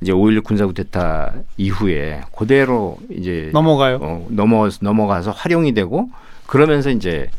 이제 0.01 0.13
5.16 0.13 0.45
군사구태타 0.45 1.33
이후에 1.57 2.23
그대로 2.37 2.99
이제 3.11 3.51
넘어가요. 3.53 3.99
어, 4.03 4.27
넘어 4.31 4.69
넘어가서 4.81 5.31
활용이 5.31 5.73
되고 5.73 6.11
그러면서 6.47 6.91
이제 6.91 7.31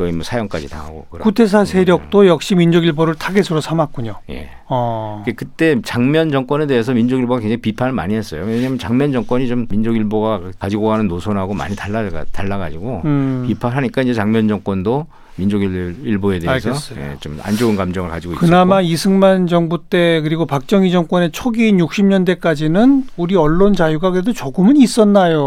거의 0.00 0.12
뭐 0.12 0.22
사형까지 0.24 0.70
당하고 0.70 1.04
그런. 1.10 1.22
구태사 1.22 1.66
세력도 1.66 2.26
역시 2.26 2.54
민족일보를 2.54 3.16
타겟으로 3.16 3.60
삼았군요. 3.60 4.14
예. 4.30 4.48
어. 4.66 5.22
그- 5.26 5.34
그때 5.34 5.76
장면 5.84 6.30
정권에 6.30 6.66
대해서 6.66 6.94
민족일보가 6.94 7.40
굉장히 7.40 7.60
비판을 7.60 7.92
많이 7.92 8.14
했어요. 8.14 8.44
왜냐하면 8.46 8.78
장면 8.78 9.12
정권이 9.12 9.46
좀 9.46 9.66
민족일보가 9.68 10.52
가지고 10.58 10.86
가는 10.88 11.06
노선하고 11.06 11.52
많이 11.52 11.76
달라 11.76 12.08
달라가지고 12.32 13.02
음. 13.04 13.44
비판하니까 13.46 14.00
이제 14.00 14.14
장면 14.14 14.48
정권도 14.48 15.06
민족일보에 15.36 16.38
대해서. 16.38 16.70
예, 16.96 17.16
좀안 17.20 17.56
좋은 17.56 17.76
감정을 17.76 18.10
가지고 18.10 18.34
그나마 18.36 18.80
있었고. 18.80 18.92
이승만 18.92 19.46
정부 19.48 19.82
때 19.84 20.22
그리고 20.22 20.46
박정희 20.46 20.90
정권의 20.90 21.32
초기인 21.32 21.76
60년대까지는 21.78 23.04
우리 23.18 23.36
언론 23.36 23.74
자유가 23.74 24.10
그래도 24.10 24.32
조금은 24.32 24.76
있었나요? 24.78 25.42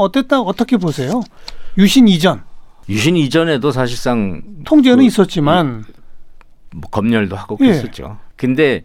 어땠다 0.00 0.40
어떻게 0.40 0.76
보세요? 0.76 1.22
유신 1.78 2.06
이전 2.08 2.42
유신 2.88 3.16
이전에도 3.16 3.70
사실상 3.72 4.42
통제는 4.64 4.98
그- 4.98 5.04
있었지만 5.04 5.84
뭐 6.72 6.90
검열도 6.90 7.36
하고 7.36 7.56
예. 7.60 7.66
그랬었죠. 7.66 8.18
근데 8.36 8.82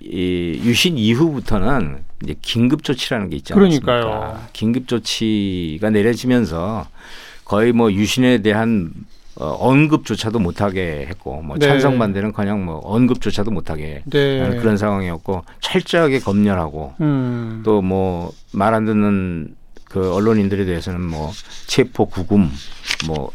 이 0.00 0.60
유신 0.64 0.96
이후부터는 0.96 1.98
이제 2.22 2.34
긴급 2.40 2.82
조치라는 2.84 3.30
게 3.30 3.36
있지 3.36 3.52
그러니까요. 3.52 3.96
않습니까? 4.12 4.48
긴급 4.52 4.88
조치가 4.88 5.90
내려지면서 5.90 6.86
거의 7.44 7.72
뭐 7.72 7.92
유신에 7.92 8.38
대한 8.42 8.92
어, 9.40 9.50
언급조차도 9.60 10.40
못하게 10.40 11.06
했고 11.08 11.42
뭐 11.42 11.56
네. 11.58 11.66
찬성 11.68 11.96
반대는커녕 11.96 12.64
뭐 12.64 12.78
언급조차도 12.82 13.52
못하게 13.52 14.02
네. 14.06 14.56
그런 14.60 14.76
상황이었고 14.76 15.44
철저하게 15.60 16.18
검열하고 16.18 16.94
음. 17.00 17.62
또뭐 17.64 18.32
말 18.52 18.74
안 18.74 18.84
듣는 18.84 19.54
그 19.88 20.14
언론인들에 20.14 20.64
대해서는 20.64 21.00
뭐 21.00 21.32
체포 21.66 22.06
구금 22.06 22.50
뭐 23.06 23.30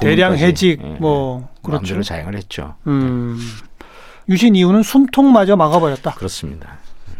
대량 0.00 0.36
해직 0.36 0.80
예, 0.82 0.96
뭐 1.00 1.48
마음대로 1.62 1.96
그렇죠. 1.96 2.02
자행을 2.02 2.36
했죠. 2.36 2.74
음. 2.86 3.38
유신 4.28 4.56
이후는 4.56 4.82
숨통마저 4.82 5.56
막아버렸다. 5.56 6.14
그렇습니다. 6.14 6.78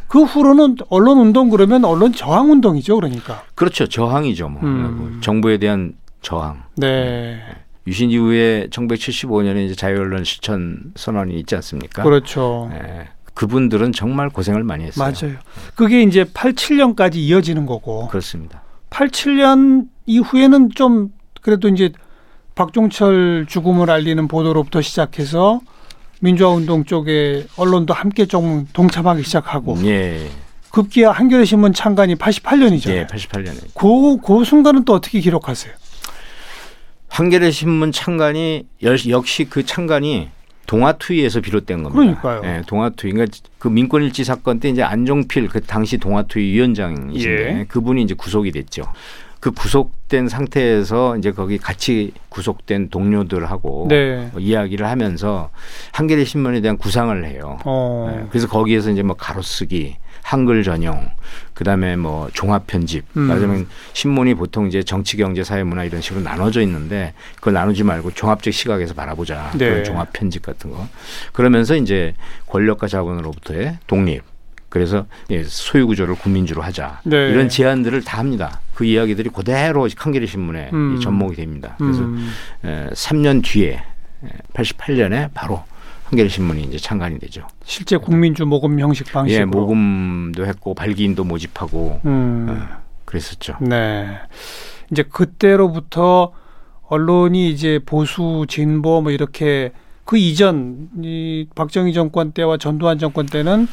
그 0.09 0.23
후로는 0.23 0.77
언론 0.89 1.19
운동 1.19 1.51
그러면 1.51 1.85
언론 1.85 2.13
저항 2.13 2.51
운동이죠, 2.51 2.97
그러니까. 2.97 3.45
그렇죠. 3.55 3.87
저항이죠. 3.87 4.49
뭐 4.49 4.63
음. 4.63 5.21
정부에 5.23 5.59
대한 5.59 5.95
저항. 6.21 6.63
네, 6.77 7.41
유신 7.87 8.11
이후에 8.11 8.69
1975년에 8.71 9.65
이제 9.67 9.75
자유언론 9.75 10.25
실천 10.25 10.93
선언이 10.97 11.39
있지 11.41 11.55
않습니까? 11.57 12.03
그렇죠. 12.03 12.71
예. 12.73 13.09
그분들은 13.35 13.93
정말 13.93 14.31
고생을 14.31 14.65
많이 14.65 14.85
했어요. 14.85 15.13
맞아요. 15.13 15.37
그게 15.75 16.03
이제 16.03 16.25
87년까지 16.25 17.17
이어지는 17.17 17.67
거고. 17.67 18.09
그렇습니다. 18.09 18.63
87년 18.97 19.87
이후에는 20.07 20.71
좀 20.75 21.11
그래도 21.43 21.69
이제 21.69 21.93
박종철 22.55 23.47
죽음을 23.49 23.91
알리는 23.91 24.27
보도로부터 24.29 24.81
시작해서 24.81 25.61
민주화 26.21 26.51
운동 26.51 26.85
쪽에 26.85 27.47
언론도 27.57 27.93
함께 27.93 28.25
좀 28.25 28.67
동참하기 28.73 29.23
시작하고 29.23 29.77
예. 29.85 30.31
급기야 30.71 31.11
한겨레 31.11 31.45
신문 31.45 31.73
창간이 31.75 32.15
88년이잖아요. 32.17 32.91
예, 32.91 33.07
88년에. 33.07 33.75
그, 33.75 34.17
그 34.27 34.45
순간은 34.45 34.85
또 34.85 34.95
어떻게 34.95 35.21
기록하세요? 35.21 35.73
한겨레 37.09 37.51
신문 37.51 37.93
창간이 37.93 38.65
열- 38.83 39.09
역시 39.09 39.45
그 39.45 39.65
창간이 39.65 40.29
동아투위에서 40.67 41.41
비롯된 41.41 41.83
겁니다. 41.83 42.21
그러니까요. 42.21 42.43
예, 42.45 42.63
동아투위. 42.67 43.13
그러니까 43.13 43.39
그 43.59 43.69
민권일지 43.69 44.25
사건 44.25 44.61
때 44.61 44.69
이제 44.69 44.83
안종필 44.83 45.49
그 45.49 45.61
당시 45.61 45.99
동아투위 45.99 46.53
위원장이신데 46.53 47.61
예. 47.61 47.65
그분이 47.69 48.03
이제 48.03 48.15
구속이 48.15 48.53
됐죠. 48.53 48.85
그 49.41 49.51
구속된 49.53 50.29
상태에서 50.29 51.17
이제 51.19 51.31
거기 51.31 51.59
같이 51.59 52.13
구속된 52.31 52.89
동료들하고 52.89 53.87
네. 53.89 54.29
뭐 54.33 54.41
이야기를 54.41 54.87
하면서 54.87 55.51
한겨레 55.93 56.25
신문에 56.25 56.61
대한 56.61 56.77
구상을 56.77 57.25
해요. 57.25 57.59
어. 57.65 58.11
네, 58.11 58.27
그래서 58.31 58.49
거기에서 58.49 58.91
이제 58.91 59.03
뭐 59.03 59.15
가로쓰기, 59.15 59.99
한글 60.27 60.65
전용, 60.65 61.09
그다음에 61.55 61.95
뭐 61.95 62.29
종합 62.33 62.67
편집. 62.67 63.05
음. 63.17 63.23
말하자면 63.23 63.69
신문이 63.93 64.35
보통 64.35 64.67
이제 64.67 64.83
정치, 64.83 65.17
경제, 65.17 65.45
사회, 65.45 65.63
문화 65.63 65.85
이런 65.85 66.01
식으로 66.01 66.21
나눠져 66.21 66.63
있는데 66.63 67.15
그걸 67.37 67.55
나누지 67.55 67.85
말고 67.85 68.11
종합적 68.11 68.53
시각에서 68.53 68.93
바라보자. 68.95 69.53
네. 69.53 69.69
그런 69.71 69.85
종합 69.85 70.13
편집 70.13 70.43
같은 70.43 70.73
거. 70.73 70.89
그러면서 71.33 71.77
이제 71.77 72.13
권력과 72.49 72.89
자본으로부터의 72.89 73.79
독립. 73.87 74.25
그래서 74.69 75.07
예, 75.31 75.45
소유 75.45 75.87
구조를 75.87 76.17
국민주로 76.17 76.61
하자. 76.61 77.03
네. 77.05 77.31
이런 77.31 77.49
제안들을 77.49 78.03
다 78.03 78.19
합니다. 78.19 78.61
그 78.75 78.85
이야기들이 78.85 79.29
그대로 79.29 79.89
한겨레 79.97 80.27
신문에 80.27 80.71
음. 80.73 80.99
접목이 81.01 81.37
됩니다. 81.37 81.77
그래서 81.79 82.01
음. 82.01 82.33
에, 82.65 82.89
3년 82.93 83.45
뒤에 83.45 83.81
88년에 84.55 85.31
바로 85.35 85.63
한겨레 86.07 86.29
신문이 86.29 86.63
이제 86.63 86.79
창간이 86.79 87.19
되죠. 87.19 87.47
실제 87.65 87.97
국민주 87.97 88.47
모금 88.47 88.79
형식 88.79 89.11
방식으로. 89.13 89.41
예, 89.41 89.45
모금도 89.45 90.47
했고 90.47 90.75
발기인도 90.75 91.25
모집하고 91.25 92.01
음. 92.05 92.47
어, 92.49 92.79
그랬었죠. 93.05 93.57
네. 93.61 94.17
이제 94.91 95.03
그때로부터 95.03 96.33
언론이 96.89 97.51
이제 97.51 97.81
보수 97.85 98.47
진보 98.49 99.03
뭐 99.03 99.11
이렇게 99.11 99.73
그 100.05 100.17
이전 100.17 100.89
이 101.03 101.49
박정희 101.57 101.93
정권 101.93 102.31
때와 102.31 102.59
전두환 102.59 103.01
정권 103.01 103.27
때는 103.27 103.67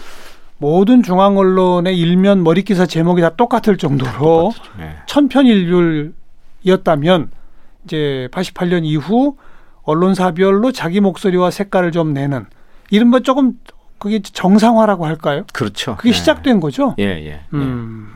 모든 0.58 1.04
중앙 1.04 1.38
언론의 1.38 1.96
일면 1.96 2.44
머리 2.44 2.64
기사 2.64 2.88
제목이 2.88 3.22
다 3.22 3.36
똑같을 3.36 3.78
정도로 3.78 4.52
예. 4.80 4.96
천편일률이었다면 5.06 7.30
이제 7.86 8.28
88년 8.32 8.86
이후 8.86 9.38
언론사별로 9.84 10.72
자기 10.72 11.00
목소리와 11.00 11.52
색깔을 11.52 11.92
좀 11.92 12.14
내는 12.14 12.46
이른바 12.90 13.20
조금 13.20 13.54
그게 13.98 14.22
정상화라고 14.22 15.06
할까요? 15.06 15.46
그렇죠. 15.54 15.96
그게 15.96 16.10
예. 16.10 16.14
시작된 16.14 16.60
거죠. 16.60 16.96
예, 17.00 17.06
예. 17.06 17.42
음. 17.54 18.12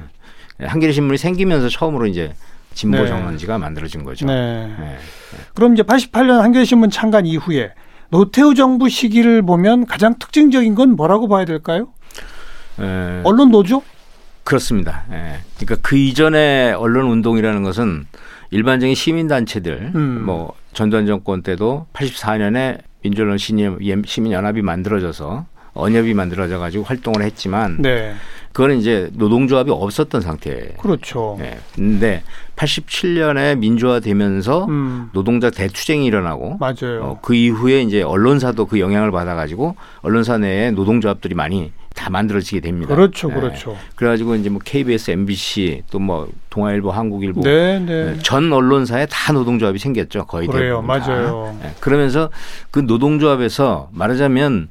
예. 0.62 0.66
한겨레 0.66 0.92
신문이 0.92 1.18
생기면서 1.18 1.70
처음으로 1.70 2.08
이제 2.08 2.34
진보 2.74 2.98
네. 2.98 3.08
정원지가 3.08 3.58
만들어진 3.58 4.04
거죠. 4.04 4.26
네. 4.26 4.76
예. 4.80 4.98
그럼 5.56 5.74
이제 5.74 5.84
88년 5.84 6.40
한겨레 6.40 6.66
신문 6.66 6.90
창간 6.90 7.26
이후에 7.26 7.74
노태우 8.10 8.54
정부 8.54 8.90
시기를 8.90 9.42
보면 9.42 9.86
가장 9.86 10.18
특징적인 10.20 10.76
건 10.76 10.96
뭐라고 10.96 11.28
봐야 11.28 11.46
될까요? 11.46 11.90
예. 12.80 13.22
언론 13.24 13.52
노조? 13.52 13.82
그렇습니다. 14.44 15.06
예. 15.12 15.40
그러니까 15.58 15.88
그 15.88 15.98
이전에 15.98 16.74
언론 16.74 17.08
운동이라는 17.08 17.64
것은 17.64 18.08
일반적인 18.52 18.96
시민 18.96 19.28
단체들 19.28 19.92
음. 19.96 20.24
뭐 20.26 20.54
전두환 20.78 21.08
정권 21.08 21.42
때도 21.42 21.88
84년에 21.94 22.82
민주언론 23.02 23.40
시민 23.40 24.32
연합이 24.32 24.62
만들어져서 24.62 25.48
언협이 25.74 26.14
만들어져 26.14 26.60
가지고 26.60 26.84
활동을 26.84 27.24
했지만 27.24 27.82
네. 27.82 28.14
그거는 28.52 28.78
이제 28.78 29.10
노동조합이 29.14 29.72
없었던 29.72 30.22
상태예요. 30.22 30.74
그렇죠. 30.80 31.38
예. 31.42 31.58
근데 31.74 32.24
87년에 32.56 33.58
민주화되면서 33.58 34.66
음. 34.66 35.10
노동자 35.14 35.50
대투쟁이 35.50 36.06
일어나고 36.06 36.58
맞아요. 36.60 37.04
어, 37.04 37.20
그 37.24 37.34
이후에 37.34 37.82
이제 37.82 38.04
언론사도 38.04 38.68
그 38.68 38.80
영향을 38.80 39.12
받아 39.12 39.34
가지고 39.34 39.76
언론사 40.02 40.38
내에 40.38 40.72
노동조합들이 40.72 41.34
많이 41.34 41.72
다 41.98 42.10
만들어지게 42.12 42.62
됩니다. 42.62 42.94
그렇죠. 42.96 43.30
예. 43.32 43.34
그렇죠. 43.34 43.76
그래가지고 43.96 44.36
이제 44.36 44.50
뭐 44.50 44.62
KBS, 44.64 45.12
MBC 45.12 45.84
또 45.92 45.98
뭐 46.00 46.30
동아일보, 46.52 46.92
한국일보 46.92 47.42
네, 47.42 47.80
네. 47.80 48.14
예, 48.16 48.20
전 48.24 48.54
언론사에 48.54 49.08
다 49.10 49.34
노동조합이 49.34 49.80
생겼죠. 49.80 50.26
거의 50.26 50.48
그래요. 50.48 50.82
대부분 50.82 51.00
다. 51.00 51.08
맞아요. 51.08 51.60
예, 51.64 51.72
그러면서 51.80 52.30
그 52.72 52.80
노동조합에서 52.80 53.90
말하자면 53.92 54.70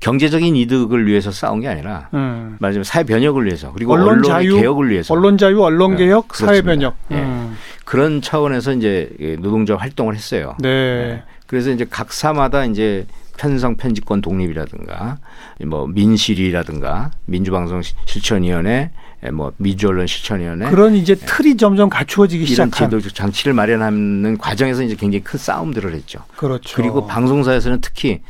경제적인 0.00 0.54
이득을 0.54 1.06
위해서 1.06 1.32
싸운 1.32 1.60
게 1.60 1.66
아니라 1.68 2.08
음. 2.14 2.56
말하자면 2.60 2.84
사회 2.84 3.02
변혁을 3.02 3.46
위해서 3.46 3.72
그리고 3.72 3.94
언론 3.94 4.08
언론 4.10 4.22
자유, 4.22 4.54
개혁을 4.54 4.90
위해서 4.90 5.12
언론 5.12 5.36
자유, 5.36 5.60
언론 5.62 5.96
네, 5.96 6.04
개혁. 6.06 6.34
사회 6.36 6.62
변혁. 6.62 6.94
예. 7.10 7.16
음. 7.16 7.56
그런 7.84 8.20
차원에서 8.22 8.74
이제 8.74 9.10
노동자 9.40 9.74
활동을 9.76 10.14
했어요. 10.14 10.54
네. 10.60 11.22
그래서 11.46 11.70
이제 11.70 11.84
각사마다 11.88 12.64
이제 12.66 13.06
편성 13.38 13.76
편집권 13.76 14.20
독립이라든가 14.20 15.18
뭐 15.66 15.86
민실이라든가 15.86 17.10
민주방송 17.24 17.80
실천위원회 18.04 18.90
뭐 19.32 19.52
미주언론 19.56 20.06
실천위원회 20.06 20.68
그런 20.70 20.94
이제 20.94 21.14
틀이 21.14 21.56
점점 21.56 21.88
갖추어지기 21.88 22.44
시작한. 22.46 22.90
제도적 22.90 23.14
장치를 23.14 23.52
마련하는 23.54 24.36
과정에서 24.38 24.82
이제 24.82 24.94
굉장히 24.94 25.24
큰 25.24 25.38
싸움들을 25.38 25.94
했죠. 25.94 26.20
그렇죠. 26.36 26.76
그리고 26.76 27.06
방송사에서는 27.06 27.80
특히 27.80 28.20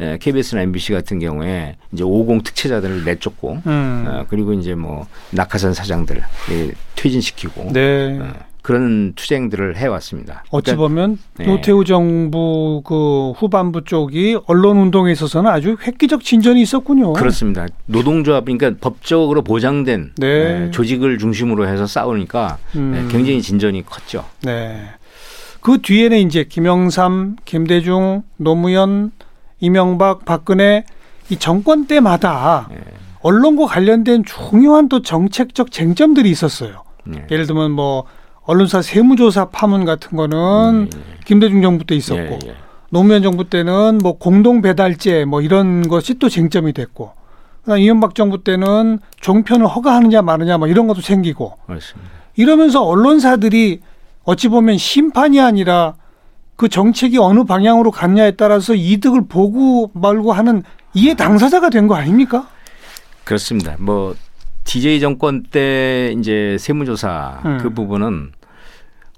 에, 0.00 0.18
KBS나 0.18 0.62
MBC 0.62 0.92
같은 0.92 1.18
경우에 1.20 1.76
이제 1.92 2.02
50 2.02 2.42
특채자들을 2.42 3.04
내쫓고 3.04 3.62
음. 3.66 4.04
어, 4.08 4.26
그리고 4.28 4.52
이제 4.52 4.74
뭐 4.74 5.06
낙하산 5.30 5.72
사장들 5.72 6.22
예, 6.50 6.72
퇴진시키고 6.96 7.70
네. 7.72 8.18
어, 8.64 8.66
그런 8.66 9.12
투쟁들을 9.14 9.76
해왔습니다. 9.76 10.42
어찌 10.50 10.74
그러니까 10.74 10.88
보면 10.88 11.18
네. 11.36 11.46
노태우 11.46 11.84
정부 11.84 12.82
그 12.84 13.32
후반부 13.36 13.84
쪽이 13.84 14.38
언론 14.46 14.78
운동에 14.78 15.12
있어서는 15.12 15.50
아주 15.50 15.76
획기적 15.86 16.24
진전이 16.24 16.62
있었군요. 16.62 17.12
그렇습니다. 17.12 17.66
노동조합 17.86 18.46
그러니까 18.46 18.72
법적으로 18.80 19.42
보장된 19.42 20.12
네. 20.16 20.26
에, 20.26 20.70
조직을 20.70 21.18
중심으로 21.18 21.68
해서 21.68 21.86
싸우니까 21.86 22.56
음. 22.76 22.94
에, 22.94 23.12
굉장히 23.12 23.42
진전이 23.42 23.84
컸죠. 23.84 24.24
네. 24.42 24.80
그 25.60 25.78
뒤에는 25.82 26.18
이제 26.18 26.44
김영삼, 26.44 27.36
김대중, 27.44 28.22
노무현, 28.38 29.12
이명박, 29.60 30.24
박근혜 30.24 30.84
이 31.30 31.36
정권 31.36 31.86
때마다 31.86 32.68
예. 32.70 32.76
언론과 33.20 33.66
관련된 33.66 34.24
중요한 34.24 34.90
또 34.90 35.00
정책적 35.00 35.70
쟁점들이 35.70 36.30
있었어요. 36.30 36.82
예. 37.14 37.26
예를 37.30 37.46
들면 37.46 37.70
뭐 37.70 38.04
언론사 38.46 38.82
세무조사 38.82 39.46
파문 39.46 39.84
같은 39.84 40.16
거는 40.16 40.90
예, 40.94 41.00
김대중 41.24 41.62
정부 41.62 41.84
때 41.84 41.94
있었고 41.94 42.20
예, 42.44 42.48
예. 42.48 42.54
노무현 42.90 43.22
정부 43.22 43.48
때는 43.48 43.98
뭐 44.02 44.18
공동 44.18 44.60
배달제 44.62 45.24
뭐 45.24 45.40
이런 45.40 45.88
것이 45.88 46.18
또 46.18 46.28
쟁점이 46.28 46.72
됐고 46.72 47.12
그다음 47.62 47.78
이명박 47.80 48.14
정부 48.14 48.44
때는 48.44 48.98
종편을 49.20 49.66
허가하느냐 49.66 50.22
마느냐 50.22 50.58
뭐 50.58 50.68
이런 50.68 50.86
것도 50.86 51.00
생기고 51.00 51.54
그렇습니다. 51.66 52.10
이러면서 52.36 52.82
언론사들이 52.84 53.80
어찌 54.24 54.48
보면 54.48 54.76
심판이 54.78 55.40
아니라 55.40 55.94
그 56.56 56.68
정책이 56.68 57.18
어느 57.18 57.44
방향으로 57.44 57.90
갔냐에 57.90 58.32
따라서 58.32 58.74
이득을 58.74 59.26
보고 59.26 59.90
말고 59.94 60.32
하는 60.32 60.62
이해 60.92 61.14
당사자가 61.14 61.70
된 61.70 61.88
거 61.88 61.94
아닙니까? 61.96 62.46
그렇습니다. 63.24 63.74
뭐 63.78 64.14
DJ 64.64 65.00
정권 65.00 65.42
때 65.42 66.14
이제 66.18 66.56
세무조사 66.60 67.40
음. 67.44 67.58
그 67.60 67.70
부분은 67.70 68.32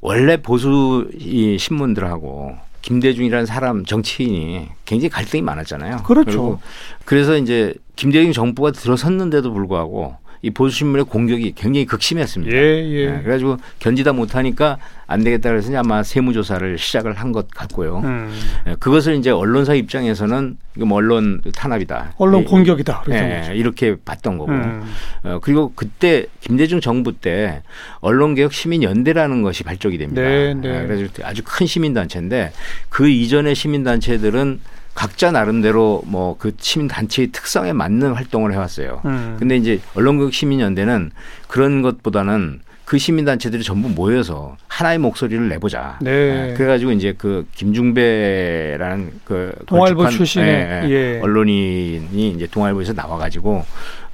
원래 0.06 0.36
보수 0.36 1.10
이 1.18 1.58
신문들하고 1.58 2.54
김대중이라는 2.82 3.44
사람 3.44 3.84
정치인이 3.84 4.68
굉장히 4.84 5.08
갈등이 5.08 5.42
많았잖아요. 5.42 6.04
그렇죠. 6.04 6.60
그래서 7.04 7.36
이제 7.36 7.74
김대중 7.96 8.30
정부가 8.32 8.70
들어섰는데도 8.70 9.52
불구하고 9.52 10.14
이 10.42 10.50
보수 10.50 10.76
신문의 10.78 11.06
공격이 11.06 11.52
굉장히 11.56 11.86
극심했습니다. 11.86 12.54
예, 12.54 12.60
예. 12.90 13.10
네, 13.10 13.22
그래가지고 13.22 13.56
견디다 13.78 14.12
못하니까 14.12 14.78
안 15.08 15.22
되겠다 15.22 15.50
그래서 15.50 15.76
아마 15.78 16.02
세무조사를 16.02 16.78
시작을 16.78 17.14
한 17.14 17.32
것 17.32 17.48
같고요. 17.50 17.98
음. 18.04 18.32
예, 18.66 18.74
그것을 18.78 19.14
이제 19.16 19.30
언론사 19.30 19.74
입장에서는 19.74 20.56
이거 20.76 20.86
뭐 20.86 20.98
언론 20.98 21.42
탄압이다. 21.54 22.14
언론 22.18 22.42
예, 22.42 22.44
공격이다. 22.44 23.04
예, 23.10 23.52
이렇게 23.54 23.96
봤던 24.04 24.38
거고. 24.38 24.52
음. 24.52 24.82
어, 25.24 25.38
그리고 25.42 25.72
그때 25.74 26.26
김대중 26.40 26.80
정부 26.80 27.12
때 27.12 27.62
언론개혁 28.00 28.52
시민연대라는 28.52 29.42
것이 29.42 29.64
발족이 29.64 29.98
됩니다. 29.98 30.22
네, 30.22 30.54
네. 30.54 30.82
예, 30.82 30.86
그래서 30.86 31.06
아주 31.24 31.42
큰 31.44 31.66
시민단체인데 31.66 32.52
그 32.88 33.08
이전의 33.08 33.54
시민단체들은 33.54 34.60
각자 34.96 35.30
나름대로 35.30 36.02
뭐 36.06 36.36
그 36.38 36.52
시민 36.58 36.88
단체의 36.88 37.28
특성에 37.28 37.72
맞는 37.72 38.12
활동을 38.14 38.52
해왔어요. 38.52 39.02
음. 39.04 39.36
근데 39.38 39.56
이제 39.56 39.80
언론개혁 39.94 40.32
시민연대는 40.32 41.12
그런 41.48 41.82
것보다는 41.82 42.60
그 42.86 42.98
시민단체들이 42.98 43.64
전부 43.64 43.88
모여서 43.88 44.56
하나의 44.68 44.98
목소리를 44.98 45.48
내보자. 45.48 45.98
네. 46.00 46.50
예, 46.50 46.54
그래가지고 46.54 46.92
이제 46.92 47.12
그 47.18 47.44
김중배라는 47.56 49.12
그 49.24 49.52
동아일보 49.66 50.08
출신의, 50.08 50.48
예, 50.48 50.88
예, 50.88 50.90
예. 51.16 51.20
언론인이 51.20 52.30
이제 52.30 52.46
동아일보에서 52.46 52.92
나와가지고 52.92 53.64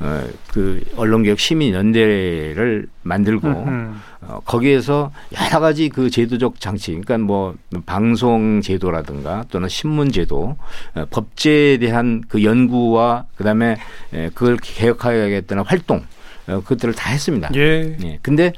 어, 0.00 0.24
그 0.54 0.82
언론개혁 0.96 1.38
시민연대를 1.38 2.86
만들고 3.02 3.46
음. 3.48 4.00
어, 4.22 4.40
거기에서 4.46 5.12
여러 5.38 5.60
가지 5.60 5.90
그 5.90 6.08
제도적 6.08 6.58
장치, 6.58 6.92
그러니까 6.92 7.18
뭐 7.18 7.54
방송 7.84 8.62
제도라든가 8.62 9.44
또는 9.50 9.68
신문 9.68 10.10
제도, 10.10 10.56
어, 10.94 11.04
법제에 11.10 11.76
대한 11.76 12.22
그 12.26 12.42
연구와 12.42 13.26
그 13.36 13.44
다음에 13.44 13.76
에, 14.14 14.30
그걸 14.30 14.56
개혁하겠다는 14.56 15.64
활동, 15.66 16.06
어, 16.48 16.60
그것들을 16.60 16.94
다 16.94 17.10
했습니다. 17.10 17.50
예. 17.54 17.96
예. 18.04 18.18
근데 18.22 18.52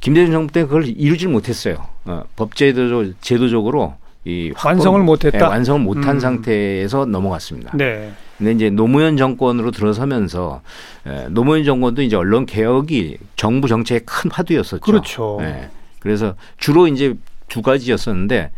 김대중 0.00 0.32
정부 0.32 0.52
때 0.52 0.62
그걸 0.64 0.86
이루질 0.86 1.28
못했어요. 1.28 1.86
어, 2.04 2.22
법제도 2.36 3.12
제도적으로 3.20 3.94
이 4.24 4.52
확보- 4.54 4.68
완성을 4.68 5.02
못했다? 5.02 5.38
예, 5.38 5.42
완성을 5.42 5.80
못한 5.80 6.16
음. 6.16 6.20
상태에서 6.20 7.06
넘어갔습니다. 7.06 7.72
네. 7.76 8.12
근데 8.36 8.52
이제 8.52 8.70
노무현 8.70 9.16
정권으로 9.16 9.70
들어서면서 9.72 10.60
에, 11.06 11.26
노무현 11.30 11.64
정권도 11.64 12.02
이제 12.02 12.14
언론 12.16 12.46
개혁이 12.46 13.18
정부 13.36 13.68
정책의 13.68 14.02
큰 14.06 14.30
화두였었죠. 14.30 14.80
그렇죠. 14.80 15.38
예. 15.42 15.70
그래서 15.98 16.34
주로 16.58 16.86
이제 16.88 17.14
두 17.48 17.62
가지였었는데 17.62 18.50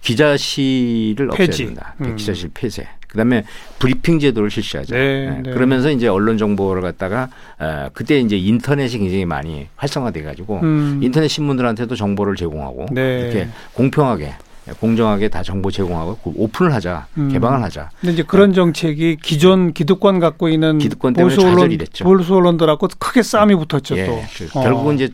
기자실을 0.00 1.30
없애야 1.30 1.46
폐지. 1.46 1.66
된다. 1.66 1.94
음. 2.00 2.16
기자실 2.16 2.50
폐쇄. 2.54 2.88
그다음에 3.08 3.44
브리핑 3.78 4.18
제도를 4.18 4.50
실시하자. 4.50 4.94
네, 4.94 5.00
예. 5.00 5.42
네. 5.42 5.50
그러면서 5.50 5.90
이제 5.90 6.08
언론 6.08 6.38
정보를 6.38 6.82
갖다가 6.82 7.28
어, 7.58 7.88
그때 7.92 8.20
이제 8.20 8.36
인터넷이 8.36 8.98
굉장히 8.98 9.24
많이 9.24 9.66
활성화돼 9.76 10.22
가지고 10.22 10.60
음. 10.62 11.00
인터넷 11.02 11.28
신문들한테도 11.28 11.96
정보를 11.96 12.36
제공하고 12.36 12.86
네. 12.92 13.20
이렇게 13.20 13.48
공평하게 13.72 14.34
공정하게 14.80 15.28
다 15.28 15.42
정보 15.42 15.70
제공하고 15.70 16.18
그 16.22 16.32
오픈을 16.36 16.74
하자, 16.74 17.06
음. 17.16 17.30
개방을 17.30 17.62
하자. 17.62 17.90
근데 18.00 18.12
이제 18.12 18.22
그런 18.22 18.52
정책이 18.52 19.16
기존 19.22 19.72
기득권 19.72 20.20
갖고 20.20 20.48
있는 20.48 20.78
기득권 20.78 21.14
때문에 21.14 21.34
보수 21.34 21.46
언론 21.46 21.56
좌절이 21.60 21.78
됐죠. 21.78 22.04
보수 22.04 22.34
언론들하고 22.34 22.88
크게 22.98 23.22
싸움이 23.22 23.54
붙었죠 23.54 23.96
예, 23.96 24.06
또. 24.06 24.22
그 24.36 24.58
어. 24.58 24.62
결국은 24.62 24.96
이제 24.96 25.08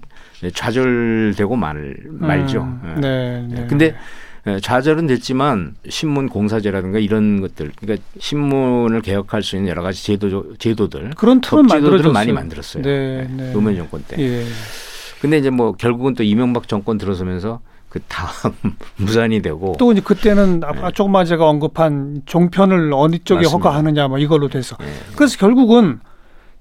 좌절되고 0.52 1.57
말 1.57 1.96
말죠. 2.11 2.62
음, 2.62 2.94
예. 2.96 3.00
네, 3.00 3.46
네. 3.48 3.66
근데 3.68 3.85
예, 3.87 3.94
좌절은 4.61 5.07
됐지만 5.07 5.74
신문 5.88 6.28
공사제라든가 6.28 6.98
이런 6.98 7.40
것들, 7.40 7.72
그러니까 7.76 8.07
신문을 8.18 9.00
개혁할 9.00 9.42
수 9.42 9.57
있는 9.57 9.70
여러 9.70 9.83
가지 9.83 10.04
제도 10.04 10.57
제도들, 10.59 11.11
그런 11.16 11.40
틀은 11.40 11.66
법 11.66 11.76
제도들을. 11.76 12.12
많이 12.12 12.33
만들었어요. 12.33 12.83
네, 12.83 12.90
예, 12.90 13.35
네. 13.35 13.52
노무현 13.52 13.76
정권 13.76 14.04
때. 14.07 14.16
예. 14.18 14.44
근데 15.20 15.38
이제 15.38 15.48
뭐 15.48 15.72
결국은 15.72 16.14
또 16.14 16.22
이명박 16.22 16.68
정권 16.68 16.98
들어서면서 16.98 17.61
그 17.88 18.00
다음 18.09 18.52
무산이 18.96 19.40
되고 19.40 19.76
또 19.78 19.92
이제 19.92 20.02
그때는 20.02 20.61
아까 20.62 20.90
조금 20.90 21.24
제가 21.24 21.48
언급한 21.48 22.22
종편을 22.26 22.92
어느 22.92 23.16
쪽에 23.24 23.40
네. 23.40 23.44
맞습니다. 23.46 23.50
허가하느냐 23.50 24.09
뭐 24.09 24.18
이걸로 24.18 24.48
돼서 24.48 24.76
예, 24.83 24.87
그래서 25.16 25.38
결국은 25.38 26.00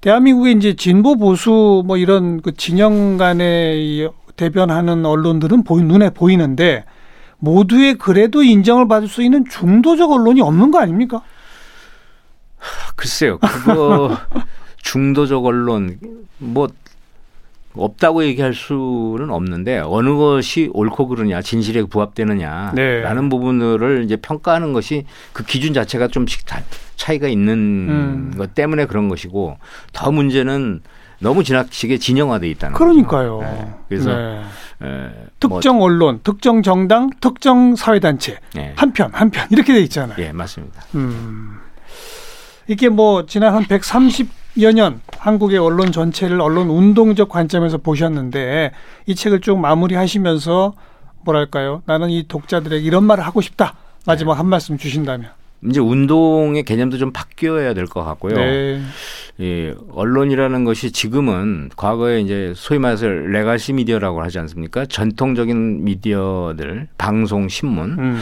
대한민국의 0.00 0.54
이제 0.54 0.74
진보 0.74 1.16
보수 1.16 1.82
뭐 1.84 1.98
이런 1.98 2.40
그 2.40 2.52
진영 2.52 3.18
간의 3.18 3.84
이 3.84 4.08
대변하는 4.36 5.04
언론들은 5.04 5.64
보이, 5.64 5.82
눈에 5.82 6.10
보이는데 6.10 6.84
모두의 7.38 7.94
그래도 7.94 8.42
인정을 8.42 8.88
받을 8.88 9.08
수 9.08 9.22
있는 9.22 9.44
중도적 9.48 10.10
언론이 10.10 10.40
없는 10.40 10.70
거 10.70 10.80
아닙니까? 10.80 11.22
글쎄요, 12.96 13.38
그거 13.38 14.16
중도적 14.82 15.44
언론 15.44 15.98
뭐 16.38 16.68
없다고 17.76 18.24
얘기할 18.24 18.54
수는 18.54 19.30
없는데 19.30 19.80
어느 19.84 20.14
것이 20.16 20.70
옳고 20.72 21.08
그르냐, 21.08 21.42
진실에 21.42 21.82
부합되느냐라는 21.84 22.74
네. 22.74 23.28
부분들을 23.28 24.04
이제 24.04 24.16
평가하는 24.16 24.72
것이 24.72 25.04
그 25.32 25.44
기준 25.44 25.74
자체가 25.74 26.08
좀씩 26.08 26.46
다 26.46 26.62
차이가 26.96 27.26
있는 27.26 27.58
음. 27.58 28.34
것 28.36 28.54
때문에 28.54 28.86
그런 28.86 29.08
것이고 29.08 29.58
더 29.92 30.12
문제는 30.12 30.82
너무 31.18 31.44
지나치게 31.44 31.98
진영화돼 31.98 32.48
있다는 32.50 32.76
그러니까요. 32.76 33.40
네. 33.40 33.74
그래서 33.88 34.14
네. 34.14 34.42
에, 34.82 35.10
특정 35.40 35.82
언론, 35.82 36.20
특정 36.22 36.62
정당, 36.62 37.10
특정 37.20 37.76
사회단체 37.76 38.38
뭐, 38.54 38.62
예, 38.62 38.72
한편 38.76 39.10
한편 39.12 39.46
이렇게 39.50 39.72
돼 39.72 39.80
있잖아요. 39.80 40.16
예, 40.18 40.32
맞습니다. 40.32 40.82
음. 40.94 41.58
이게 42.66 42.88
뭐 42.88 43.26
지난 43.26 43.54
한 43.54 43.64
130여 43.64 44.72
년 44.74 45.00
한국의 45.18 45.58
언론 45.58 45.92
전체를 45.92 46.40
언론 46.40 46.70
운동적 46.70 47.28
관점에서 47.28 47.78
보셨는데 47.78 48.72
이 49.06 49.14
책을 49.14 49.40
쭉 49.40 49.58
마무리하시면서 49.58 50.74
뭐랄까요? 51.24 51.82
나는 51.86 52.10
이 52.10 52.26
독자들에게 52.28 52.84
이런 52.84 53.04
말을 53.04 53.24
하고 53.24 53.40
싶다. 53.40 53.74
마지막 54.06 54.38
한 54.38 54.46
말씀 54.46 54.76
주신다면. 54.76 55.30
이제 55.68 55.80
운동의 55.80 56.62
개념도 56.64 56.98
좀 56.98 57.12
바뀌어야 57.12 57.74
될 57.74 57.86
것 57.86 58.04
같고요. 58.04 58.34
네. 58.36 58.80
예, 59.40 59.74
언론이라는 59.90 60.64
것이 60.64 60.92
지금은 60.92 61.70
과거에 61.76 62.20
이제 62.20 62.52
소위 62.54 62.78
말해서 62.78 63.06
레가시 63.08 63.72
미디어라고 63.72 64.22
하지 64.22 64.38
않습니까? 64.38 64.86
전통적인 64.86 65.84
미디어들, 65.84 66.88
방송, 66.98 67.48
신문 67.48 67.98
음. 67.98 68.20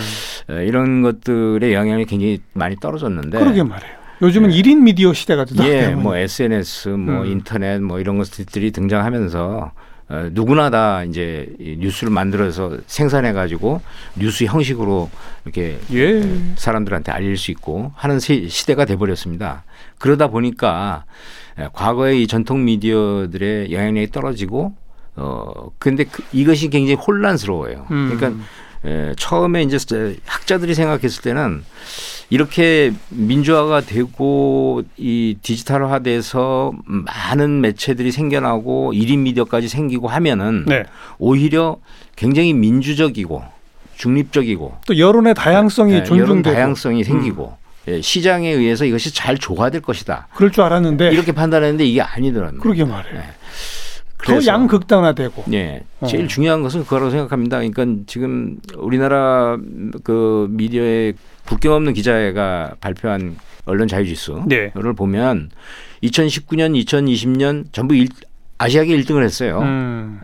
에, 0.51 0.65
이런 0.67 1.03
것들의 1.03 1.75
영향이 1.75 2.07
굉장히 2.07 2.41
많이 2.55 2.77
떨어졌는데 2.77 3.39
그러게 3.39 3.63
말해요. 3.63 3.93
요즘은 4.23 4.53
일 4.53 4.63
1인 4.63 4.83
미디어 4.83 5.13
시대가 5.13 5.45
됐다. 5.45 5.69
예, 5.69 5.89
뭐 5.89 6.17
SNS, 6.17 6.91
뭐 6.91 7.23
음. 7.23 7.27
인터넷 7.27 7.81
뭐 7.81 7.99
이런 8.01 8.19
것들이 8.19 8.71
등장하면서 8.71 9.49
어, 9.49 9.73
누구나 10.33 10.69
다 10.71 11.05
이제 11.05 11.49
이 11.59 11.77
뉴스를 11.79 12.13
만들어서 12.13 12.79
생산해 12.87 13.33
가지고 13.33 13.81
뉴스 14.17 14.45
형식으로 14.45 15.11
이렇게 15.45 15.79
예. 15.93 16.23
사람들한테 16.57 17.13
알릴 17.13 17.37
수 17.39 17.51
있고 17.51 17.93
하는 17.95 18.21
시- 18.21 18.49
시대가 18.49 18.85
돼 18.85 18.97
버렸습니다. 18.97 19.65
그러다 19.99 20.29
보니까 20.29 21.05
에, 21.59 21.69
과거의 21.73 22.23
이 22.23 22.27
전통 22.27 22.65
미디어들의 22.65 23.73
영향력이 23.73 24.11
떨어지고 24.11 24.75
어 25.17 25.71
근데 25.79 26.05
그, 26.05 26.23
이것이 26.33 26.69
굉장히 26.69 26.95
혼란스러워요. 26.95 27.87
음. 27.91 28.15
그러니까 28.17 28.45
에, 28.85 29.15
처음에 29.17 29.63
이제 29.63 29.79
학자들이 30.27 30.75
생각했을 30.75 31.23
때는 31.23 31.65
이렇게 32.31 32.93
민주화가 33.11 33.83
되고 33.83 34.83
이 34.97 35.37
디지털화돼서 35.43 36.73
많은 36.87 37.61
매체들이 37.61 38.11
생겨나고 38.11 38.95
일인 38.95 39.23
미디어까지 39.25 39.69
생기고 39.69 40.09
하면은 40.09 40.65
네. 40.67 40.85
오히려 41.19 41.77
굉장히 42.17 42.55
민주적이고 42.55 43.43
중립적이고 43.97 44.79
또 44.87 44.99
여론의 44.99 45.35
다양성이 45.35 45.93
예, 45.93 45.97
여론 45.99 46.07
존중되고 46.19 46.55
다양성이 46.55 47.05
생기고 47.05 47.57
예, 47.89 48.01
시장에 48.01 48.49
의해서 48.49 48.85
이것이 48.85 49.13
잘 49.13 49.37
조화될 49.37 49.83
것이다. 49.83 50.29
그럴 50.35 50.51
줄 50.51 50.63
알았는데 50.63 51.13
이렇게 51.13 51.33
판단했는데 51.33 51.85
이게. 51.85 52.01
네. 52.01 52.07
그러게. 52.61 52.85
네. 52.85 53.25
더 54.25 54.47
양극단화되고. 54.47 55.45
예, 55.53 55.83
제일 56.09 56.25
어. 56.25 56.27
중요한 56.29 56.63
것은 56.63 56.85
그거라고 56.85 57.11
생각합니다. 57.11 57.59
그러니까 57.59 58.05
지금 58.07 58.59
우리나라 58.77 59.59
그 60.05 60.47
미디어의 60.51 61.15
국경 61.47 61.73
없는 61.75 61.93
기자회가 61.93 62.77
발표한 62.81 63.37
언론 63.65 63.89
자유지수를 63.89 64.45
네. 64.49 64.73
보면 64.97 65.51
2019년, 66.03 66.85
2020년 66.85 67.67
전부 67.73 67.95
일, 67.95 68.09
아시아계 68.59 68.97
1등을 68.99 69.23
했어요. 69.25 69.61
음. 69.61 70.21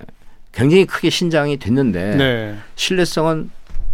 굉장히 0.52 0.86
크게 0.86 1.10
신장이 1.10 1.58
됐는데 1.58 2.16
네. 2.16 2.54
신뢰성은 2.74 3.50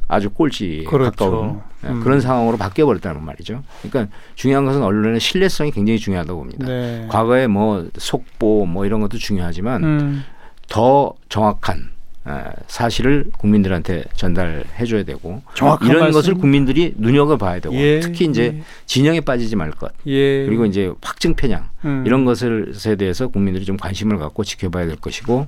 아주 0.08 0.30
꼴찌에 0.30 0.84
그렇죠. 0.84 1.10
가까운 1.10 1.60
예, 1.84 1.88
음. 1.88 2.00
그런 2.00 2.20
상황으로 2.20 2.56
바뀌어 2.56 2.86
버렸다는 2.86 3.22
말이죠. 3.22 3.62
그러니까 3.82 4.14
중요한 4.34 4.64
것은 4.64 4.82
언론의 4.82 5.20
신뢰성이 5.20 5.70
굉장히 5.70 5.98
중요하다고 5.98 6.38
봅니다. 6.38 6.66
네. 6.66 7.06
과거에 7.10 7.46
뭐 7.46 7.88
속보 7.96 8.66
뭐 8.66 8.86
이런 8.86 9.00
것도 9.00 9.18
중요하지만 9.18 9.84
음. 9.84 10.24
더 10.68 11.12
정확한 11.28 11.90
에, 12.26 12.30
사실을 12.68 13.26
국민들한테 13.36 14.04
전달해 14.14 14.62
줘야 14.88 15.02
되고 15.02 15.42
이런 15.82 16.00
말씀. 16.00 16.12
것을 16.12 16.34
국민들이 16.34 16.94
눈여겨 16.96 17.36
봐야 17.36 17.60
되고 17.60 17.74
예, 17.74 18.00
특히 18.00 18.24
이제 18.24 18.62
진영에 18.86 19.20
빠지지 19.20 19.56
말 19.56 19.70
것. 19.72 19.92
예. 20.06 20.46
그리고 20.46 20.64
이제 20.64 20.90
확증 21.02 21.34
편향 21.34 21.68
음. 21.84 22.02
이런 22.06 22.24
것을에 22.24 22.96
대해서 22.96 23.28
국민들이 23.28 23.66
좀 23.66 23.76
관심을 23.76 24.16
갖고 24.16 24.42
지켜봐야 24.42 24.86
될 24.86 24.96
것이고 24.96 25.46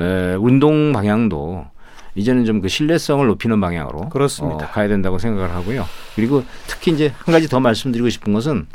에, 0.00 0.34
운동 0.34 0.92
방향도 0.92 1.66
이제는 2.14 2.44
좀 2.44 2.60
그 2.60 2.68
신뢰성을 2.68 3.26
높이는 3.26 3.60
방향으로 3.60 4.08
그렇습니다. 4.08 4.66
어, 4.66 4.70
가야 4.70 4.88
된다고 4.88 5.18
생각을 5.18 5.50
하고요. 5.54 5.86
그리고 6.16 6.44
특히 6.66 6.92
이제 6.92 7.12
한 7.18 7.32
가지 7.32 7.48
더 7.48 7.60
말씀드리고 7.60 8.08
싶은 8.10 8.32
것은 8.32 8.66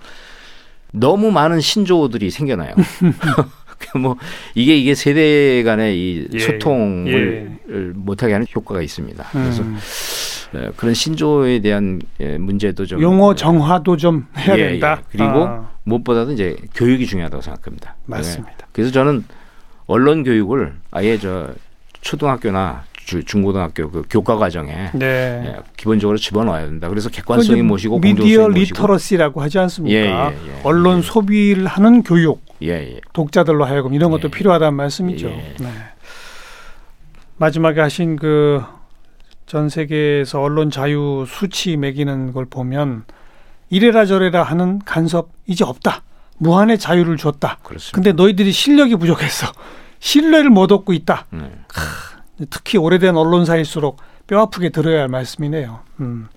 너무 0.92 1.32
많은 1.32 1.60
신조어들이 1.60 2.30
생겨나요. 2.30 2.76
그뭐 3.92 4.16
이게 4.56 4.78
이게 4.78 4.96
세대 4.96 5.64
간의 5.64 5.98
이 5.98 6.28
예, 6.34 6.40
소통을 6.40 7.58
못하게 7.96 8.34
하는 8.34 8.48
효과가 8.56 8.82
있습니다. 8.82 9.26
그래서 9.32 9.64
음. 9.64 9.78
에, 10.56 10.70
그런 10.78 10.94
신조어에 10.94 11.60
대한 11.60 12.00
에, 12.20 12.38
문제도 12.38 12.86
좀 12.86 13.02
용어 13.02 13.36
정화도 13.36 13.98
좀 13.98 14.28
해야 14.38 14.58
예, 14.58 14.70
된다. 14.70 15.00
예. 15.02 15.04
그리고 15.12 15.46
아, 15.46 15.70
무엇보다도 15.84 16.32
이제 16.32 16.56
교육이 16.76 17.08
중요하다고 17.08 17.42
생각합니다. 17.42 17.96
맞습니다. 18.06 18.58
네. 18.58 18.66
그래서 18.72 18.92
저는 18.92 19.26
언론 19.88 20.24
교육을 20.24 20.76
아예 20.92 21.18
저 21.18 21.50
초등학교나 22.02 22.84
주, 22.93 22.93
중고등학교 23.06 23.90
그 23.92 24.04
교과 24.10 24.38
과정에 24.38 24.92
네. 24.94 25.06
예, 25.46 25.56
기본적으로 25.78 26.18
집어넣어야 26.18 26.66
된다. 26.66 26.90
그래서 26.90 27.10
객관성이 27.10 27.62
모시고 27.62 28.00
미디어 28.00 28.48
literacy라고 28.48 29.42
하지 29.42 29.60
않습니까? 29.60 29.96
예, 29.96 30.06
예, 30.06 30.48
예. 30.50 30.62
언론 30.64 31.02
소비를 31.02 31.68
하는 31.68 32.04
교육, 32.04 32.42
예, 32.62 32.70
예. 32.96 33.00
독자들로 33.14 33.66
하여금 33.66 33.94
이런 33.94 34.12
것도 34.12 34.28
예. 34.28 34.32
필요하다는 34.32 34.74
말씀이죠. 34.76 35.28
예. 35.28 35.56
네. 35.60 35.70
마지막에 37.38 37.82
하신 37.82 38.16
그 38.18 38.62
전 39.46 39.70
세계에서 39.70 40.42
언론 40.42 40.72
자유 40.72 41.26
수치 41.28 41.78
매기는 41.78 42.34
걸 42.34 42.46
보면 42.46 43.04
이래라 43.70 44.06
저래라 44.06 44.42
하는 44.42 44.80
간섭 44.84 45.30
이제 45.46 45.64
없다. 45.64 46.02
무한의 46.40 46.80
자유를 46.80 47.18
줬다. 47.18 47.60
그렇습니다. 47.62 47.96
근데 47.96 48.12
너희들이 48.14 48.52
실력이 48.52 48.96
부족했어. 48.96 49.52
신뢰를 50.00 50.50
못 50.50 50.72
얻고 50.72 50.94
있다. 50.94 51.28
네. 51.30 51.52
특히 52.50 52.78
오래된 52.78 53.16
언론사일수록 53.16 53.98
뼈 54.28 54.42
아프게 54.42 54.70
들어야 54.70 55.02
할 55.02 55.08
말씀이네요. 55.08 55.80
음. 56.00 56.28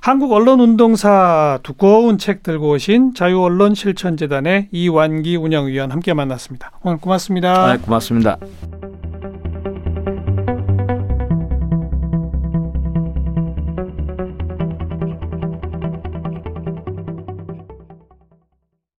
한국 0.00 0.32
언론 0.32 0.60
운동사 0.60 1.58
두꺼운 1.62 2.18
책 2.18 2.42
들고 2.42 2.72
오신 2.72 3.14
자유언론 3.14 3.74
실천재단의 3.74 4.68
이완기 4.70 5.36
운영위원 5.36 5.92
함께 5.92 6.12
만났습니다. 6.12 6.72
오늘 6.82 6.98
고맙습니다. 6.98 7.70
아, 7.70 7.78
고맙습니다. 7.78 8.36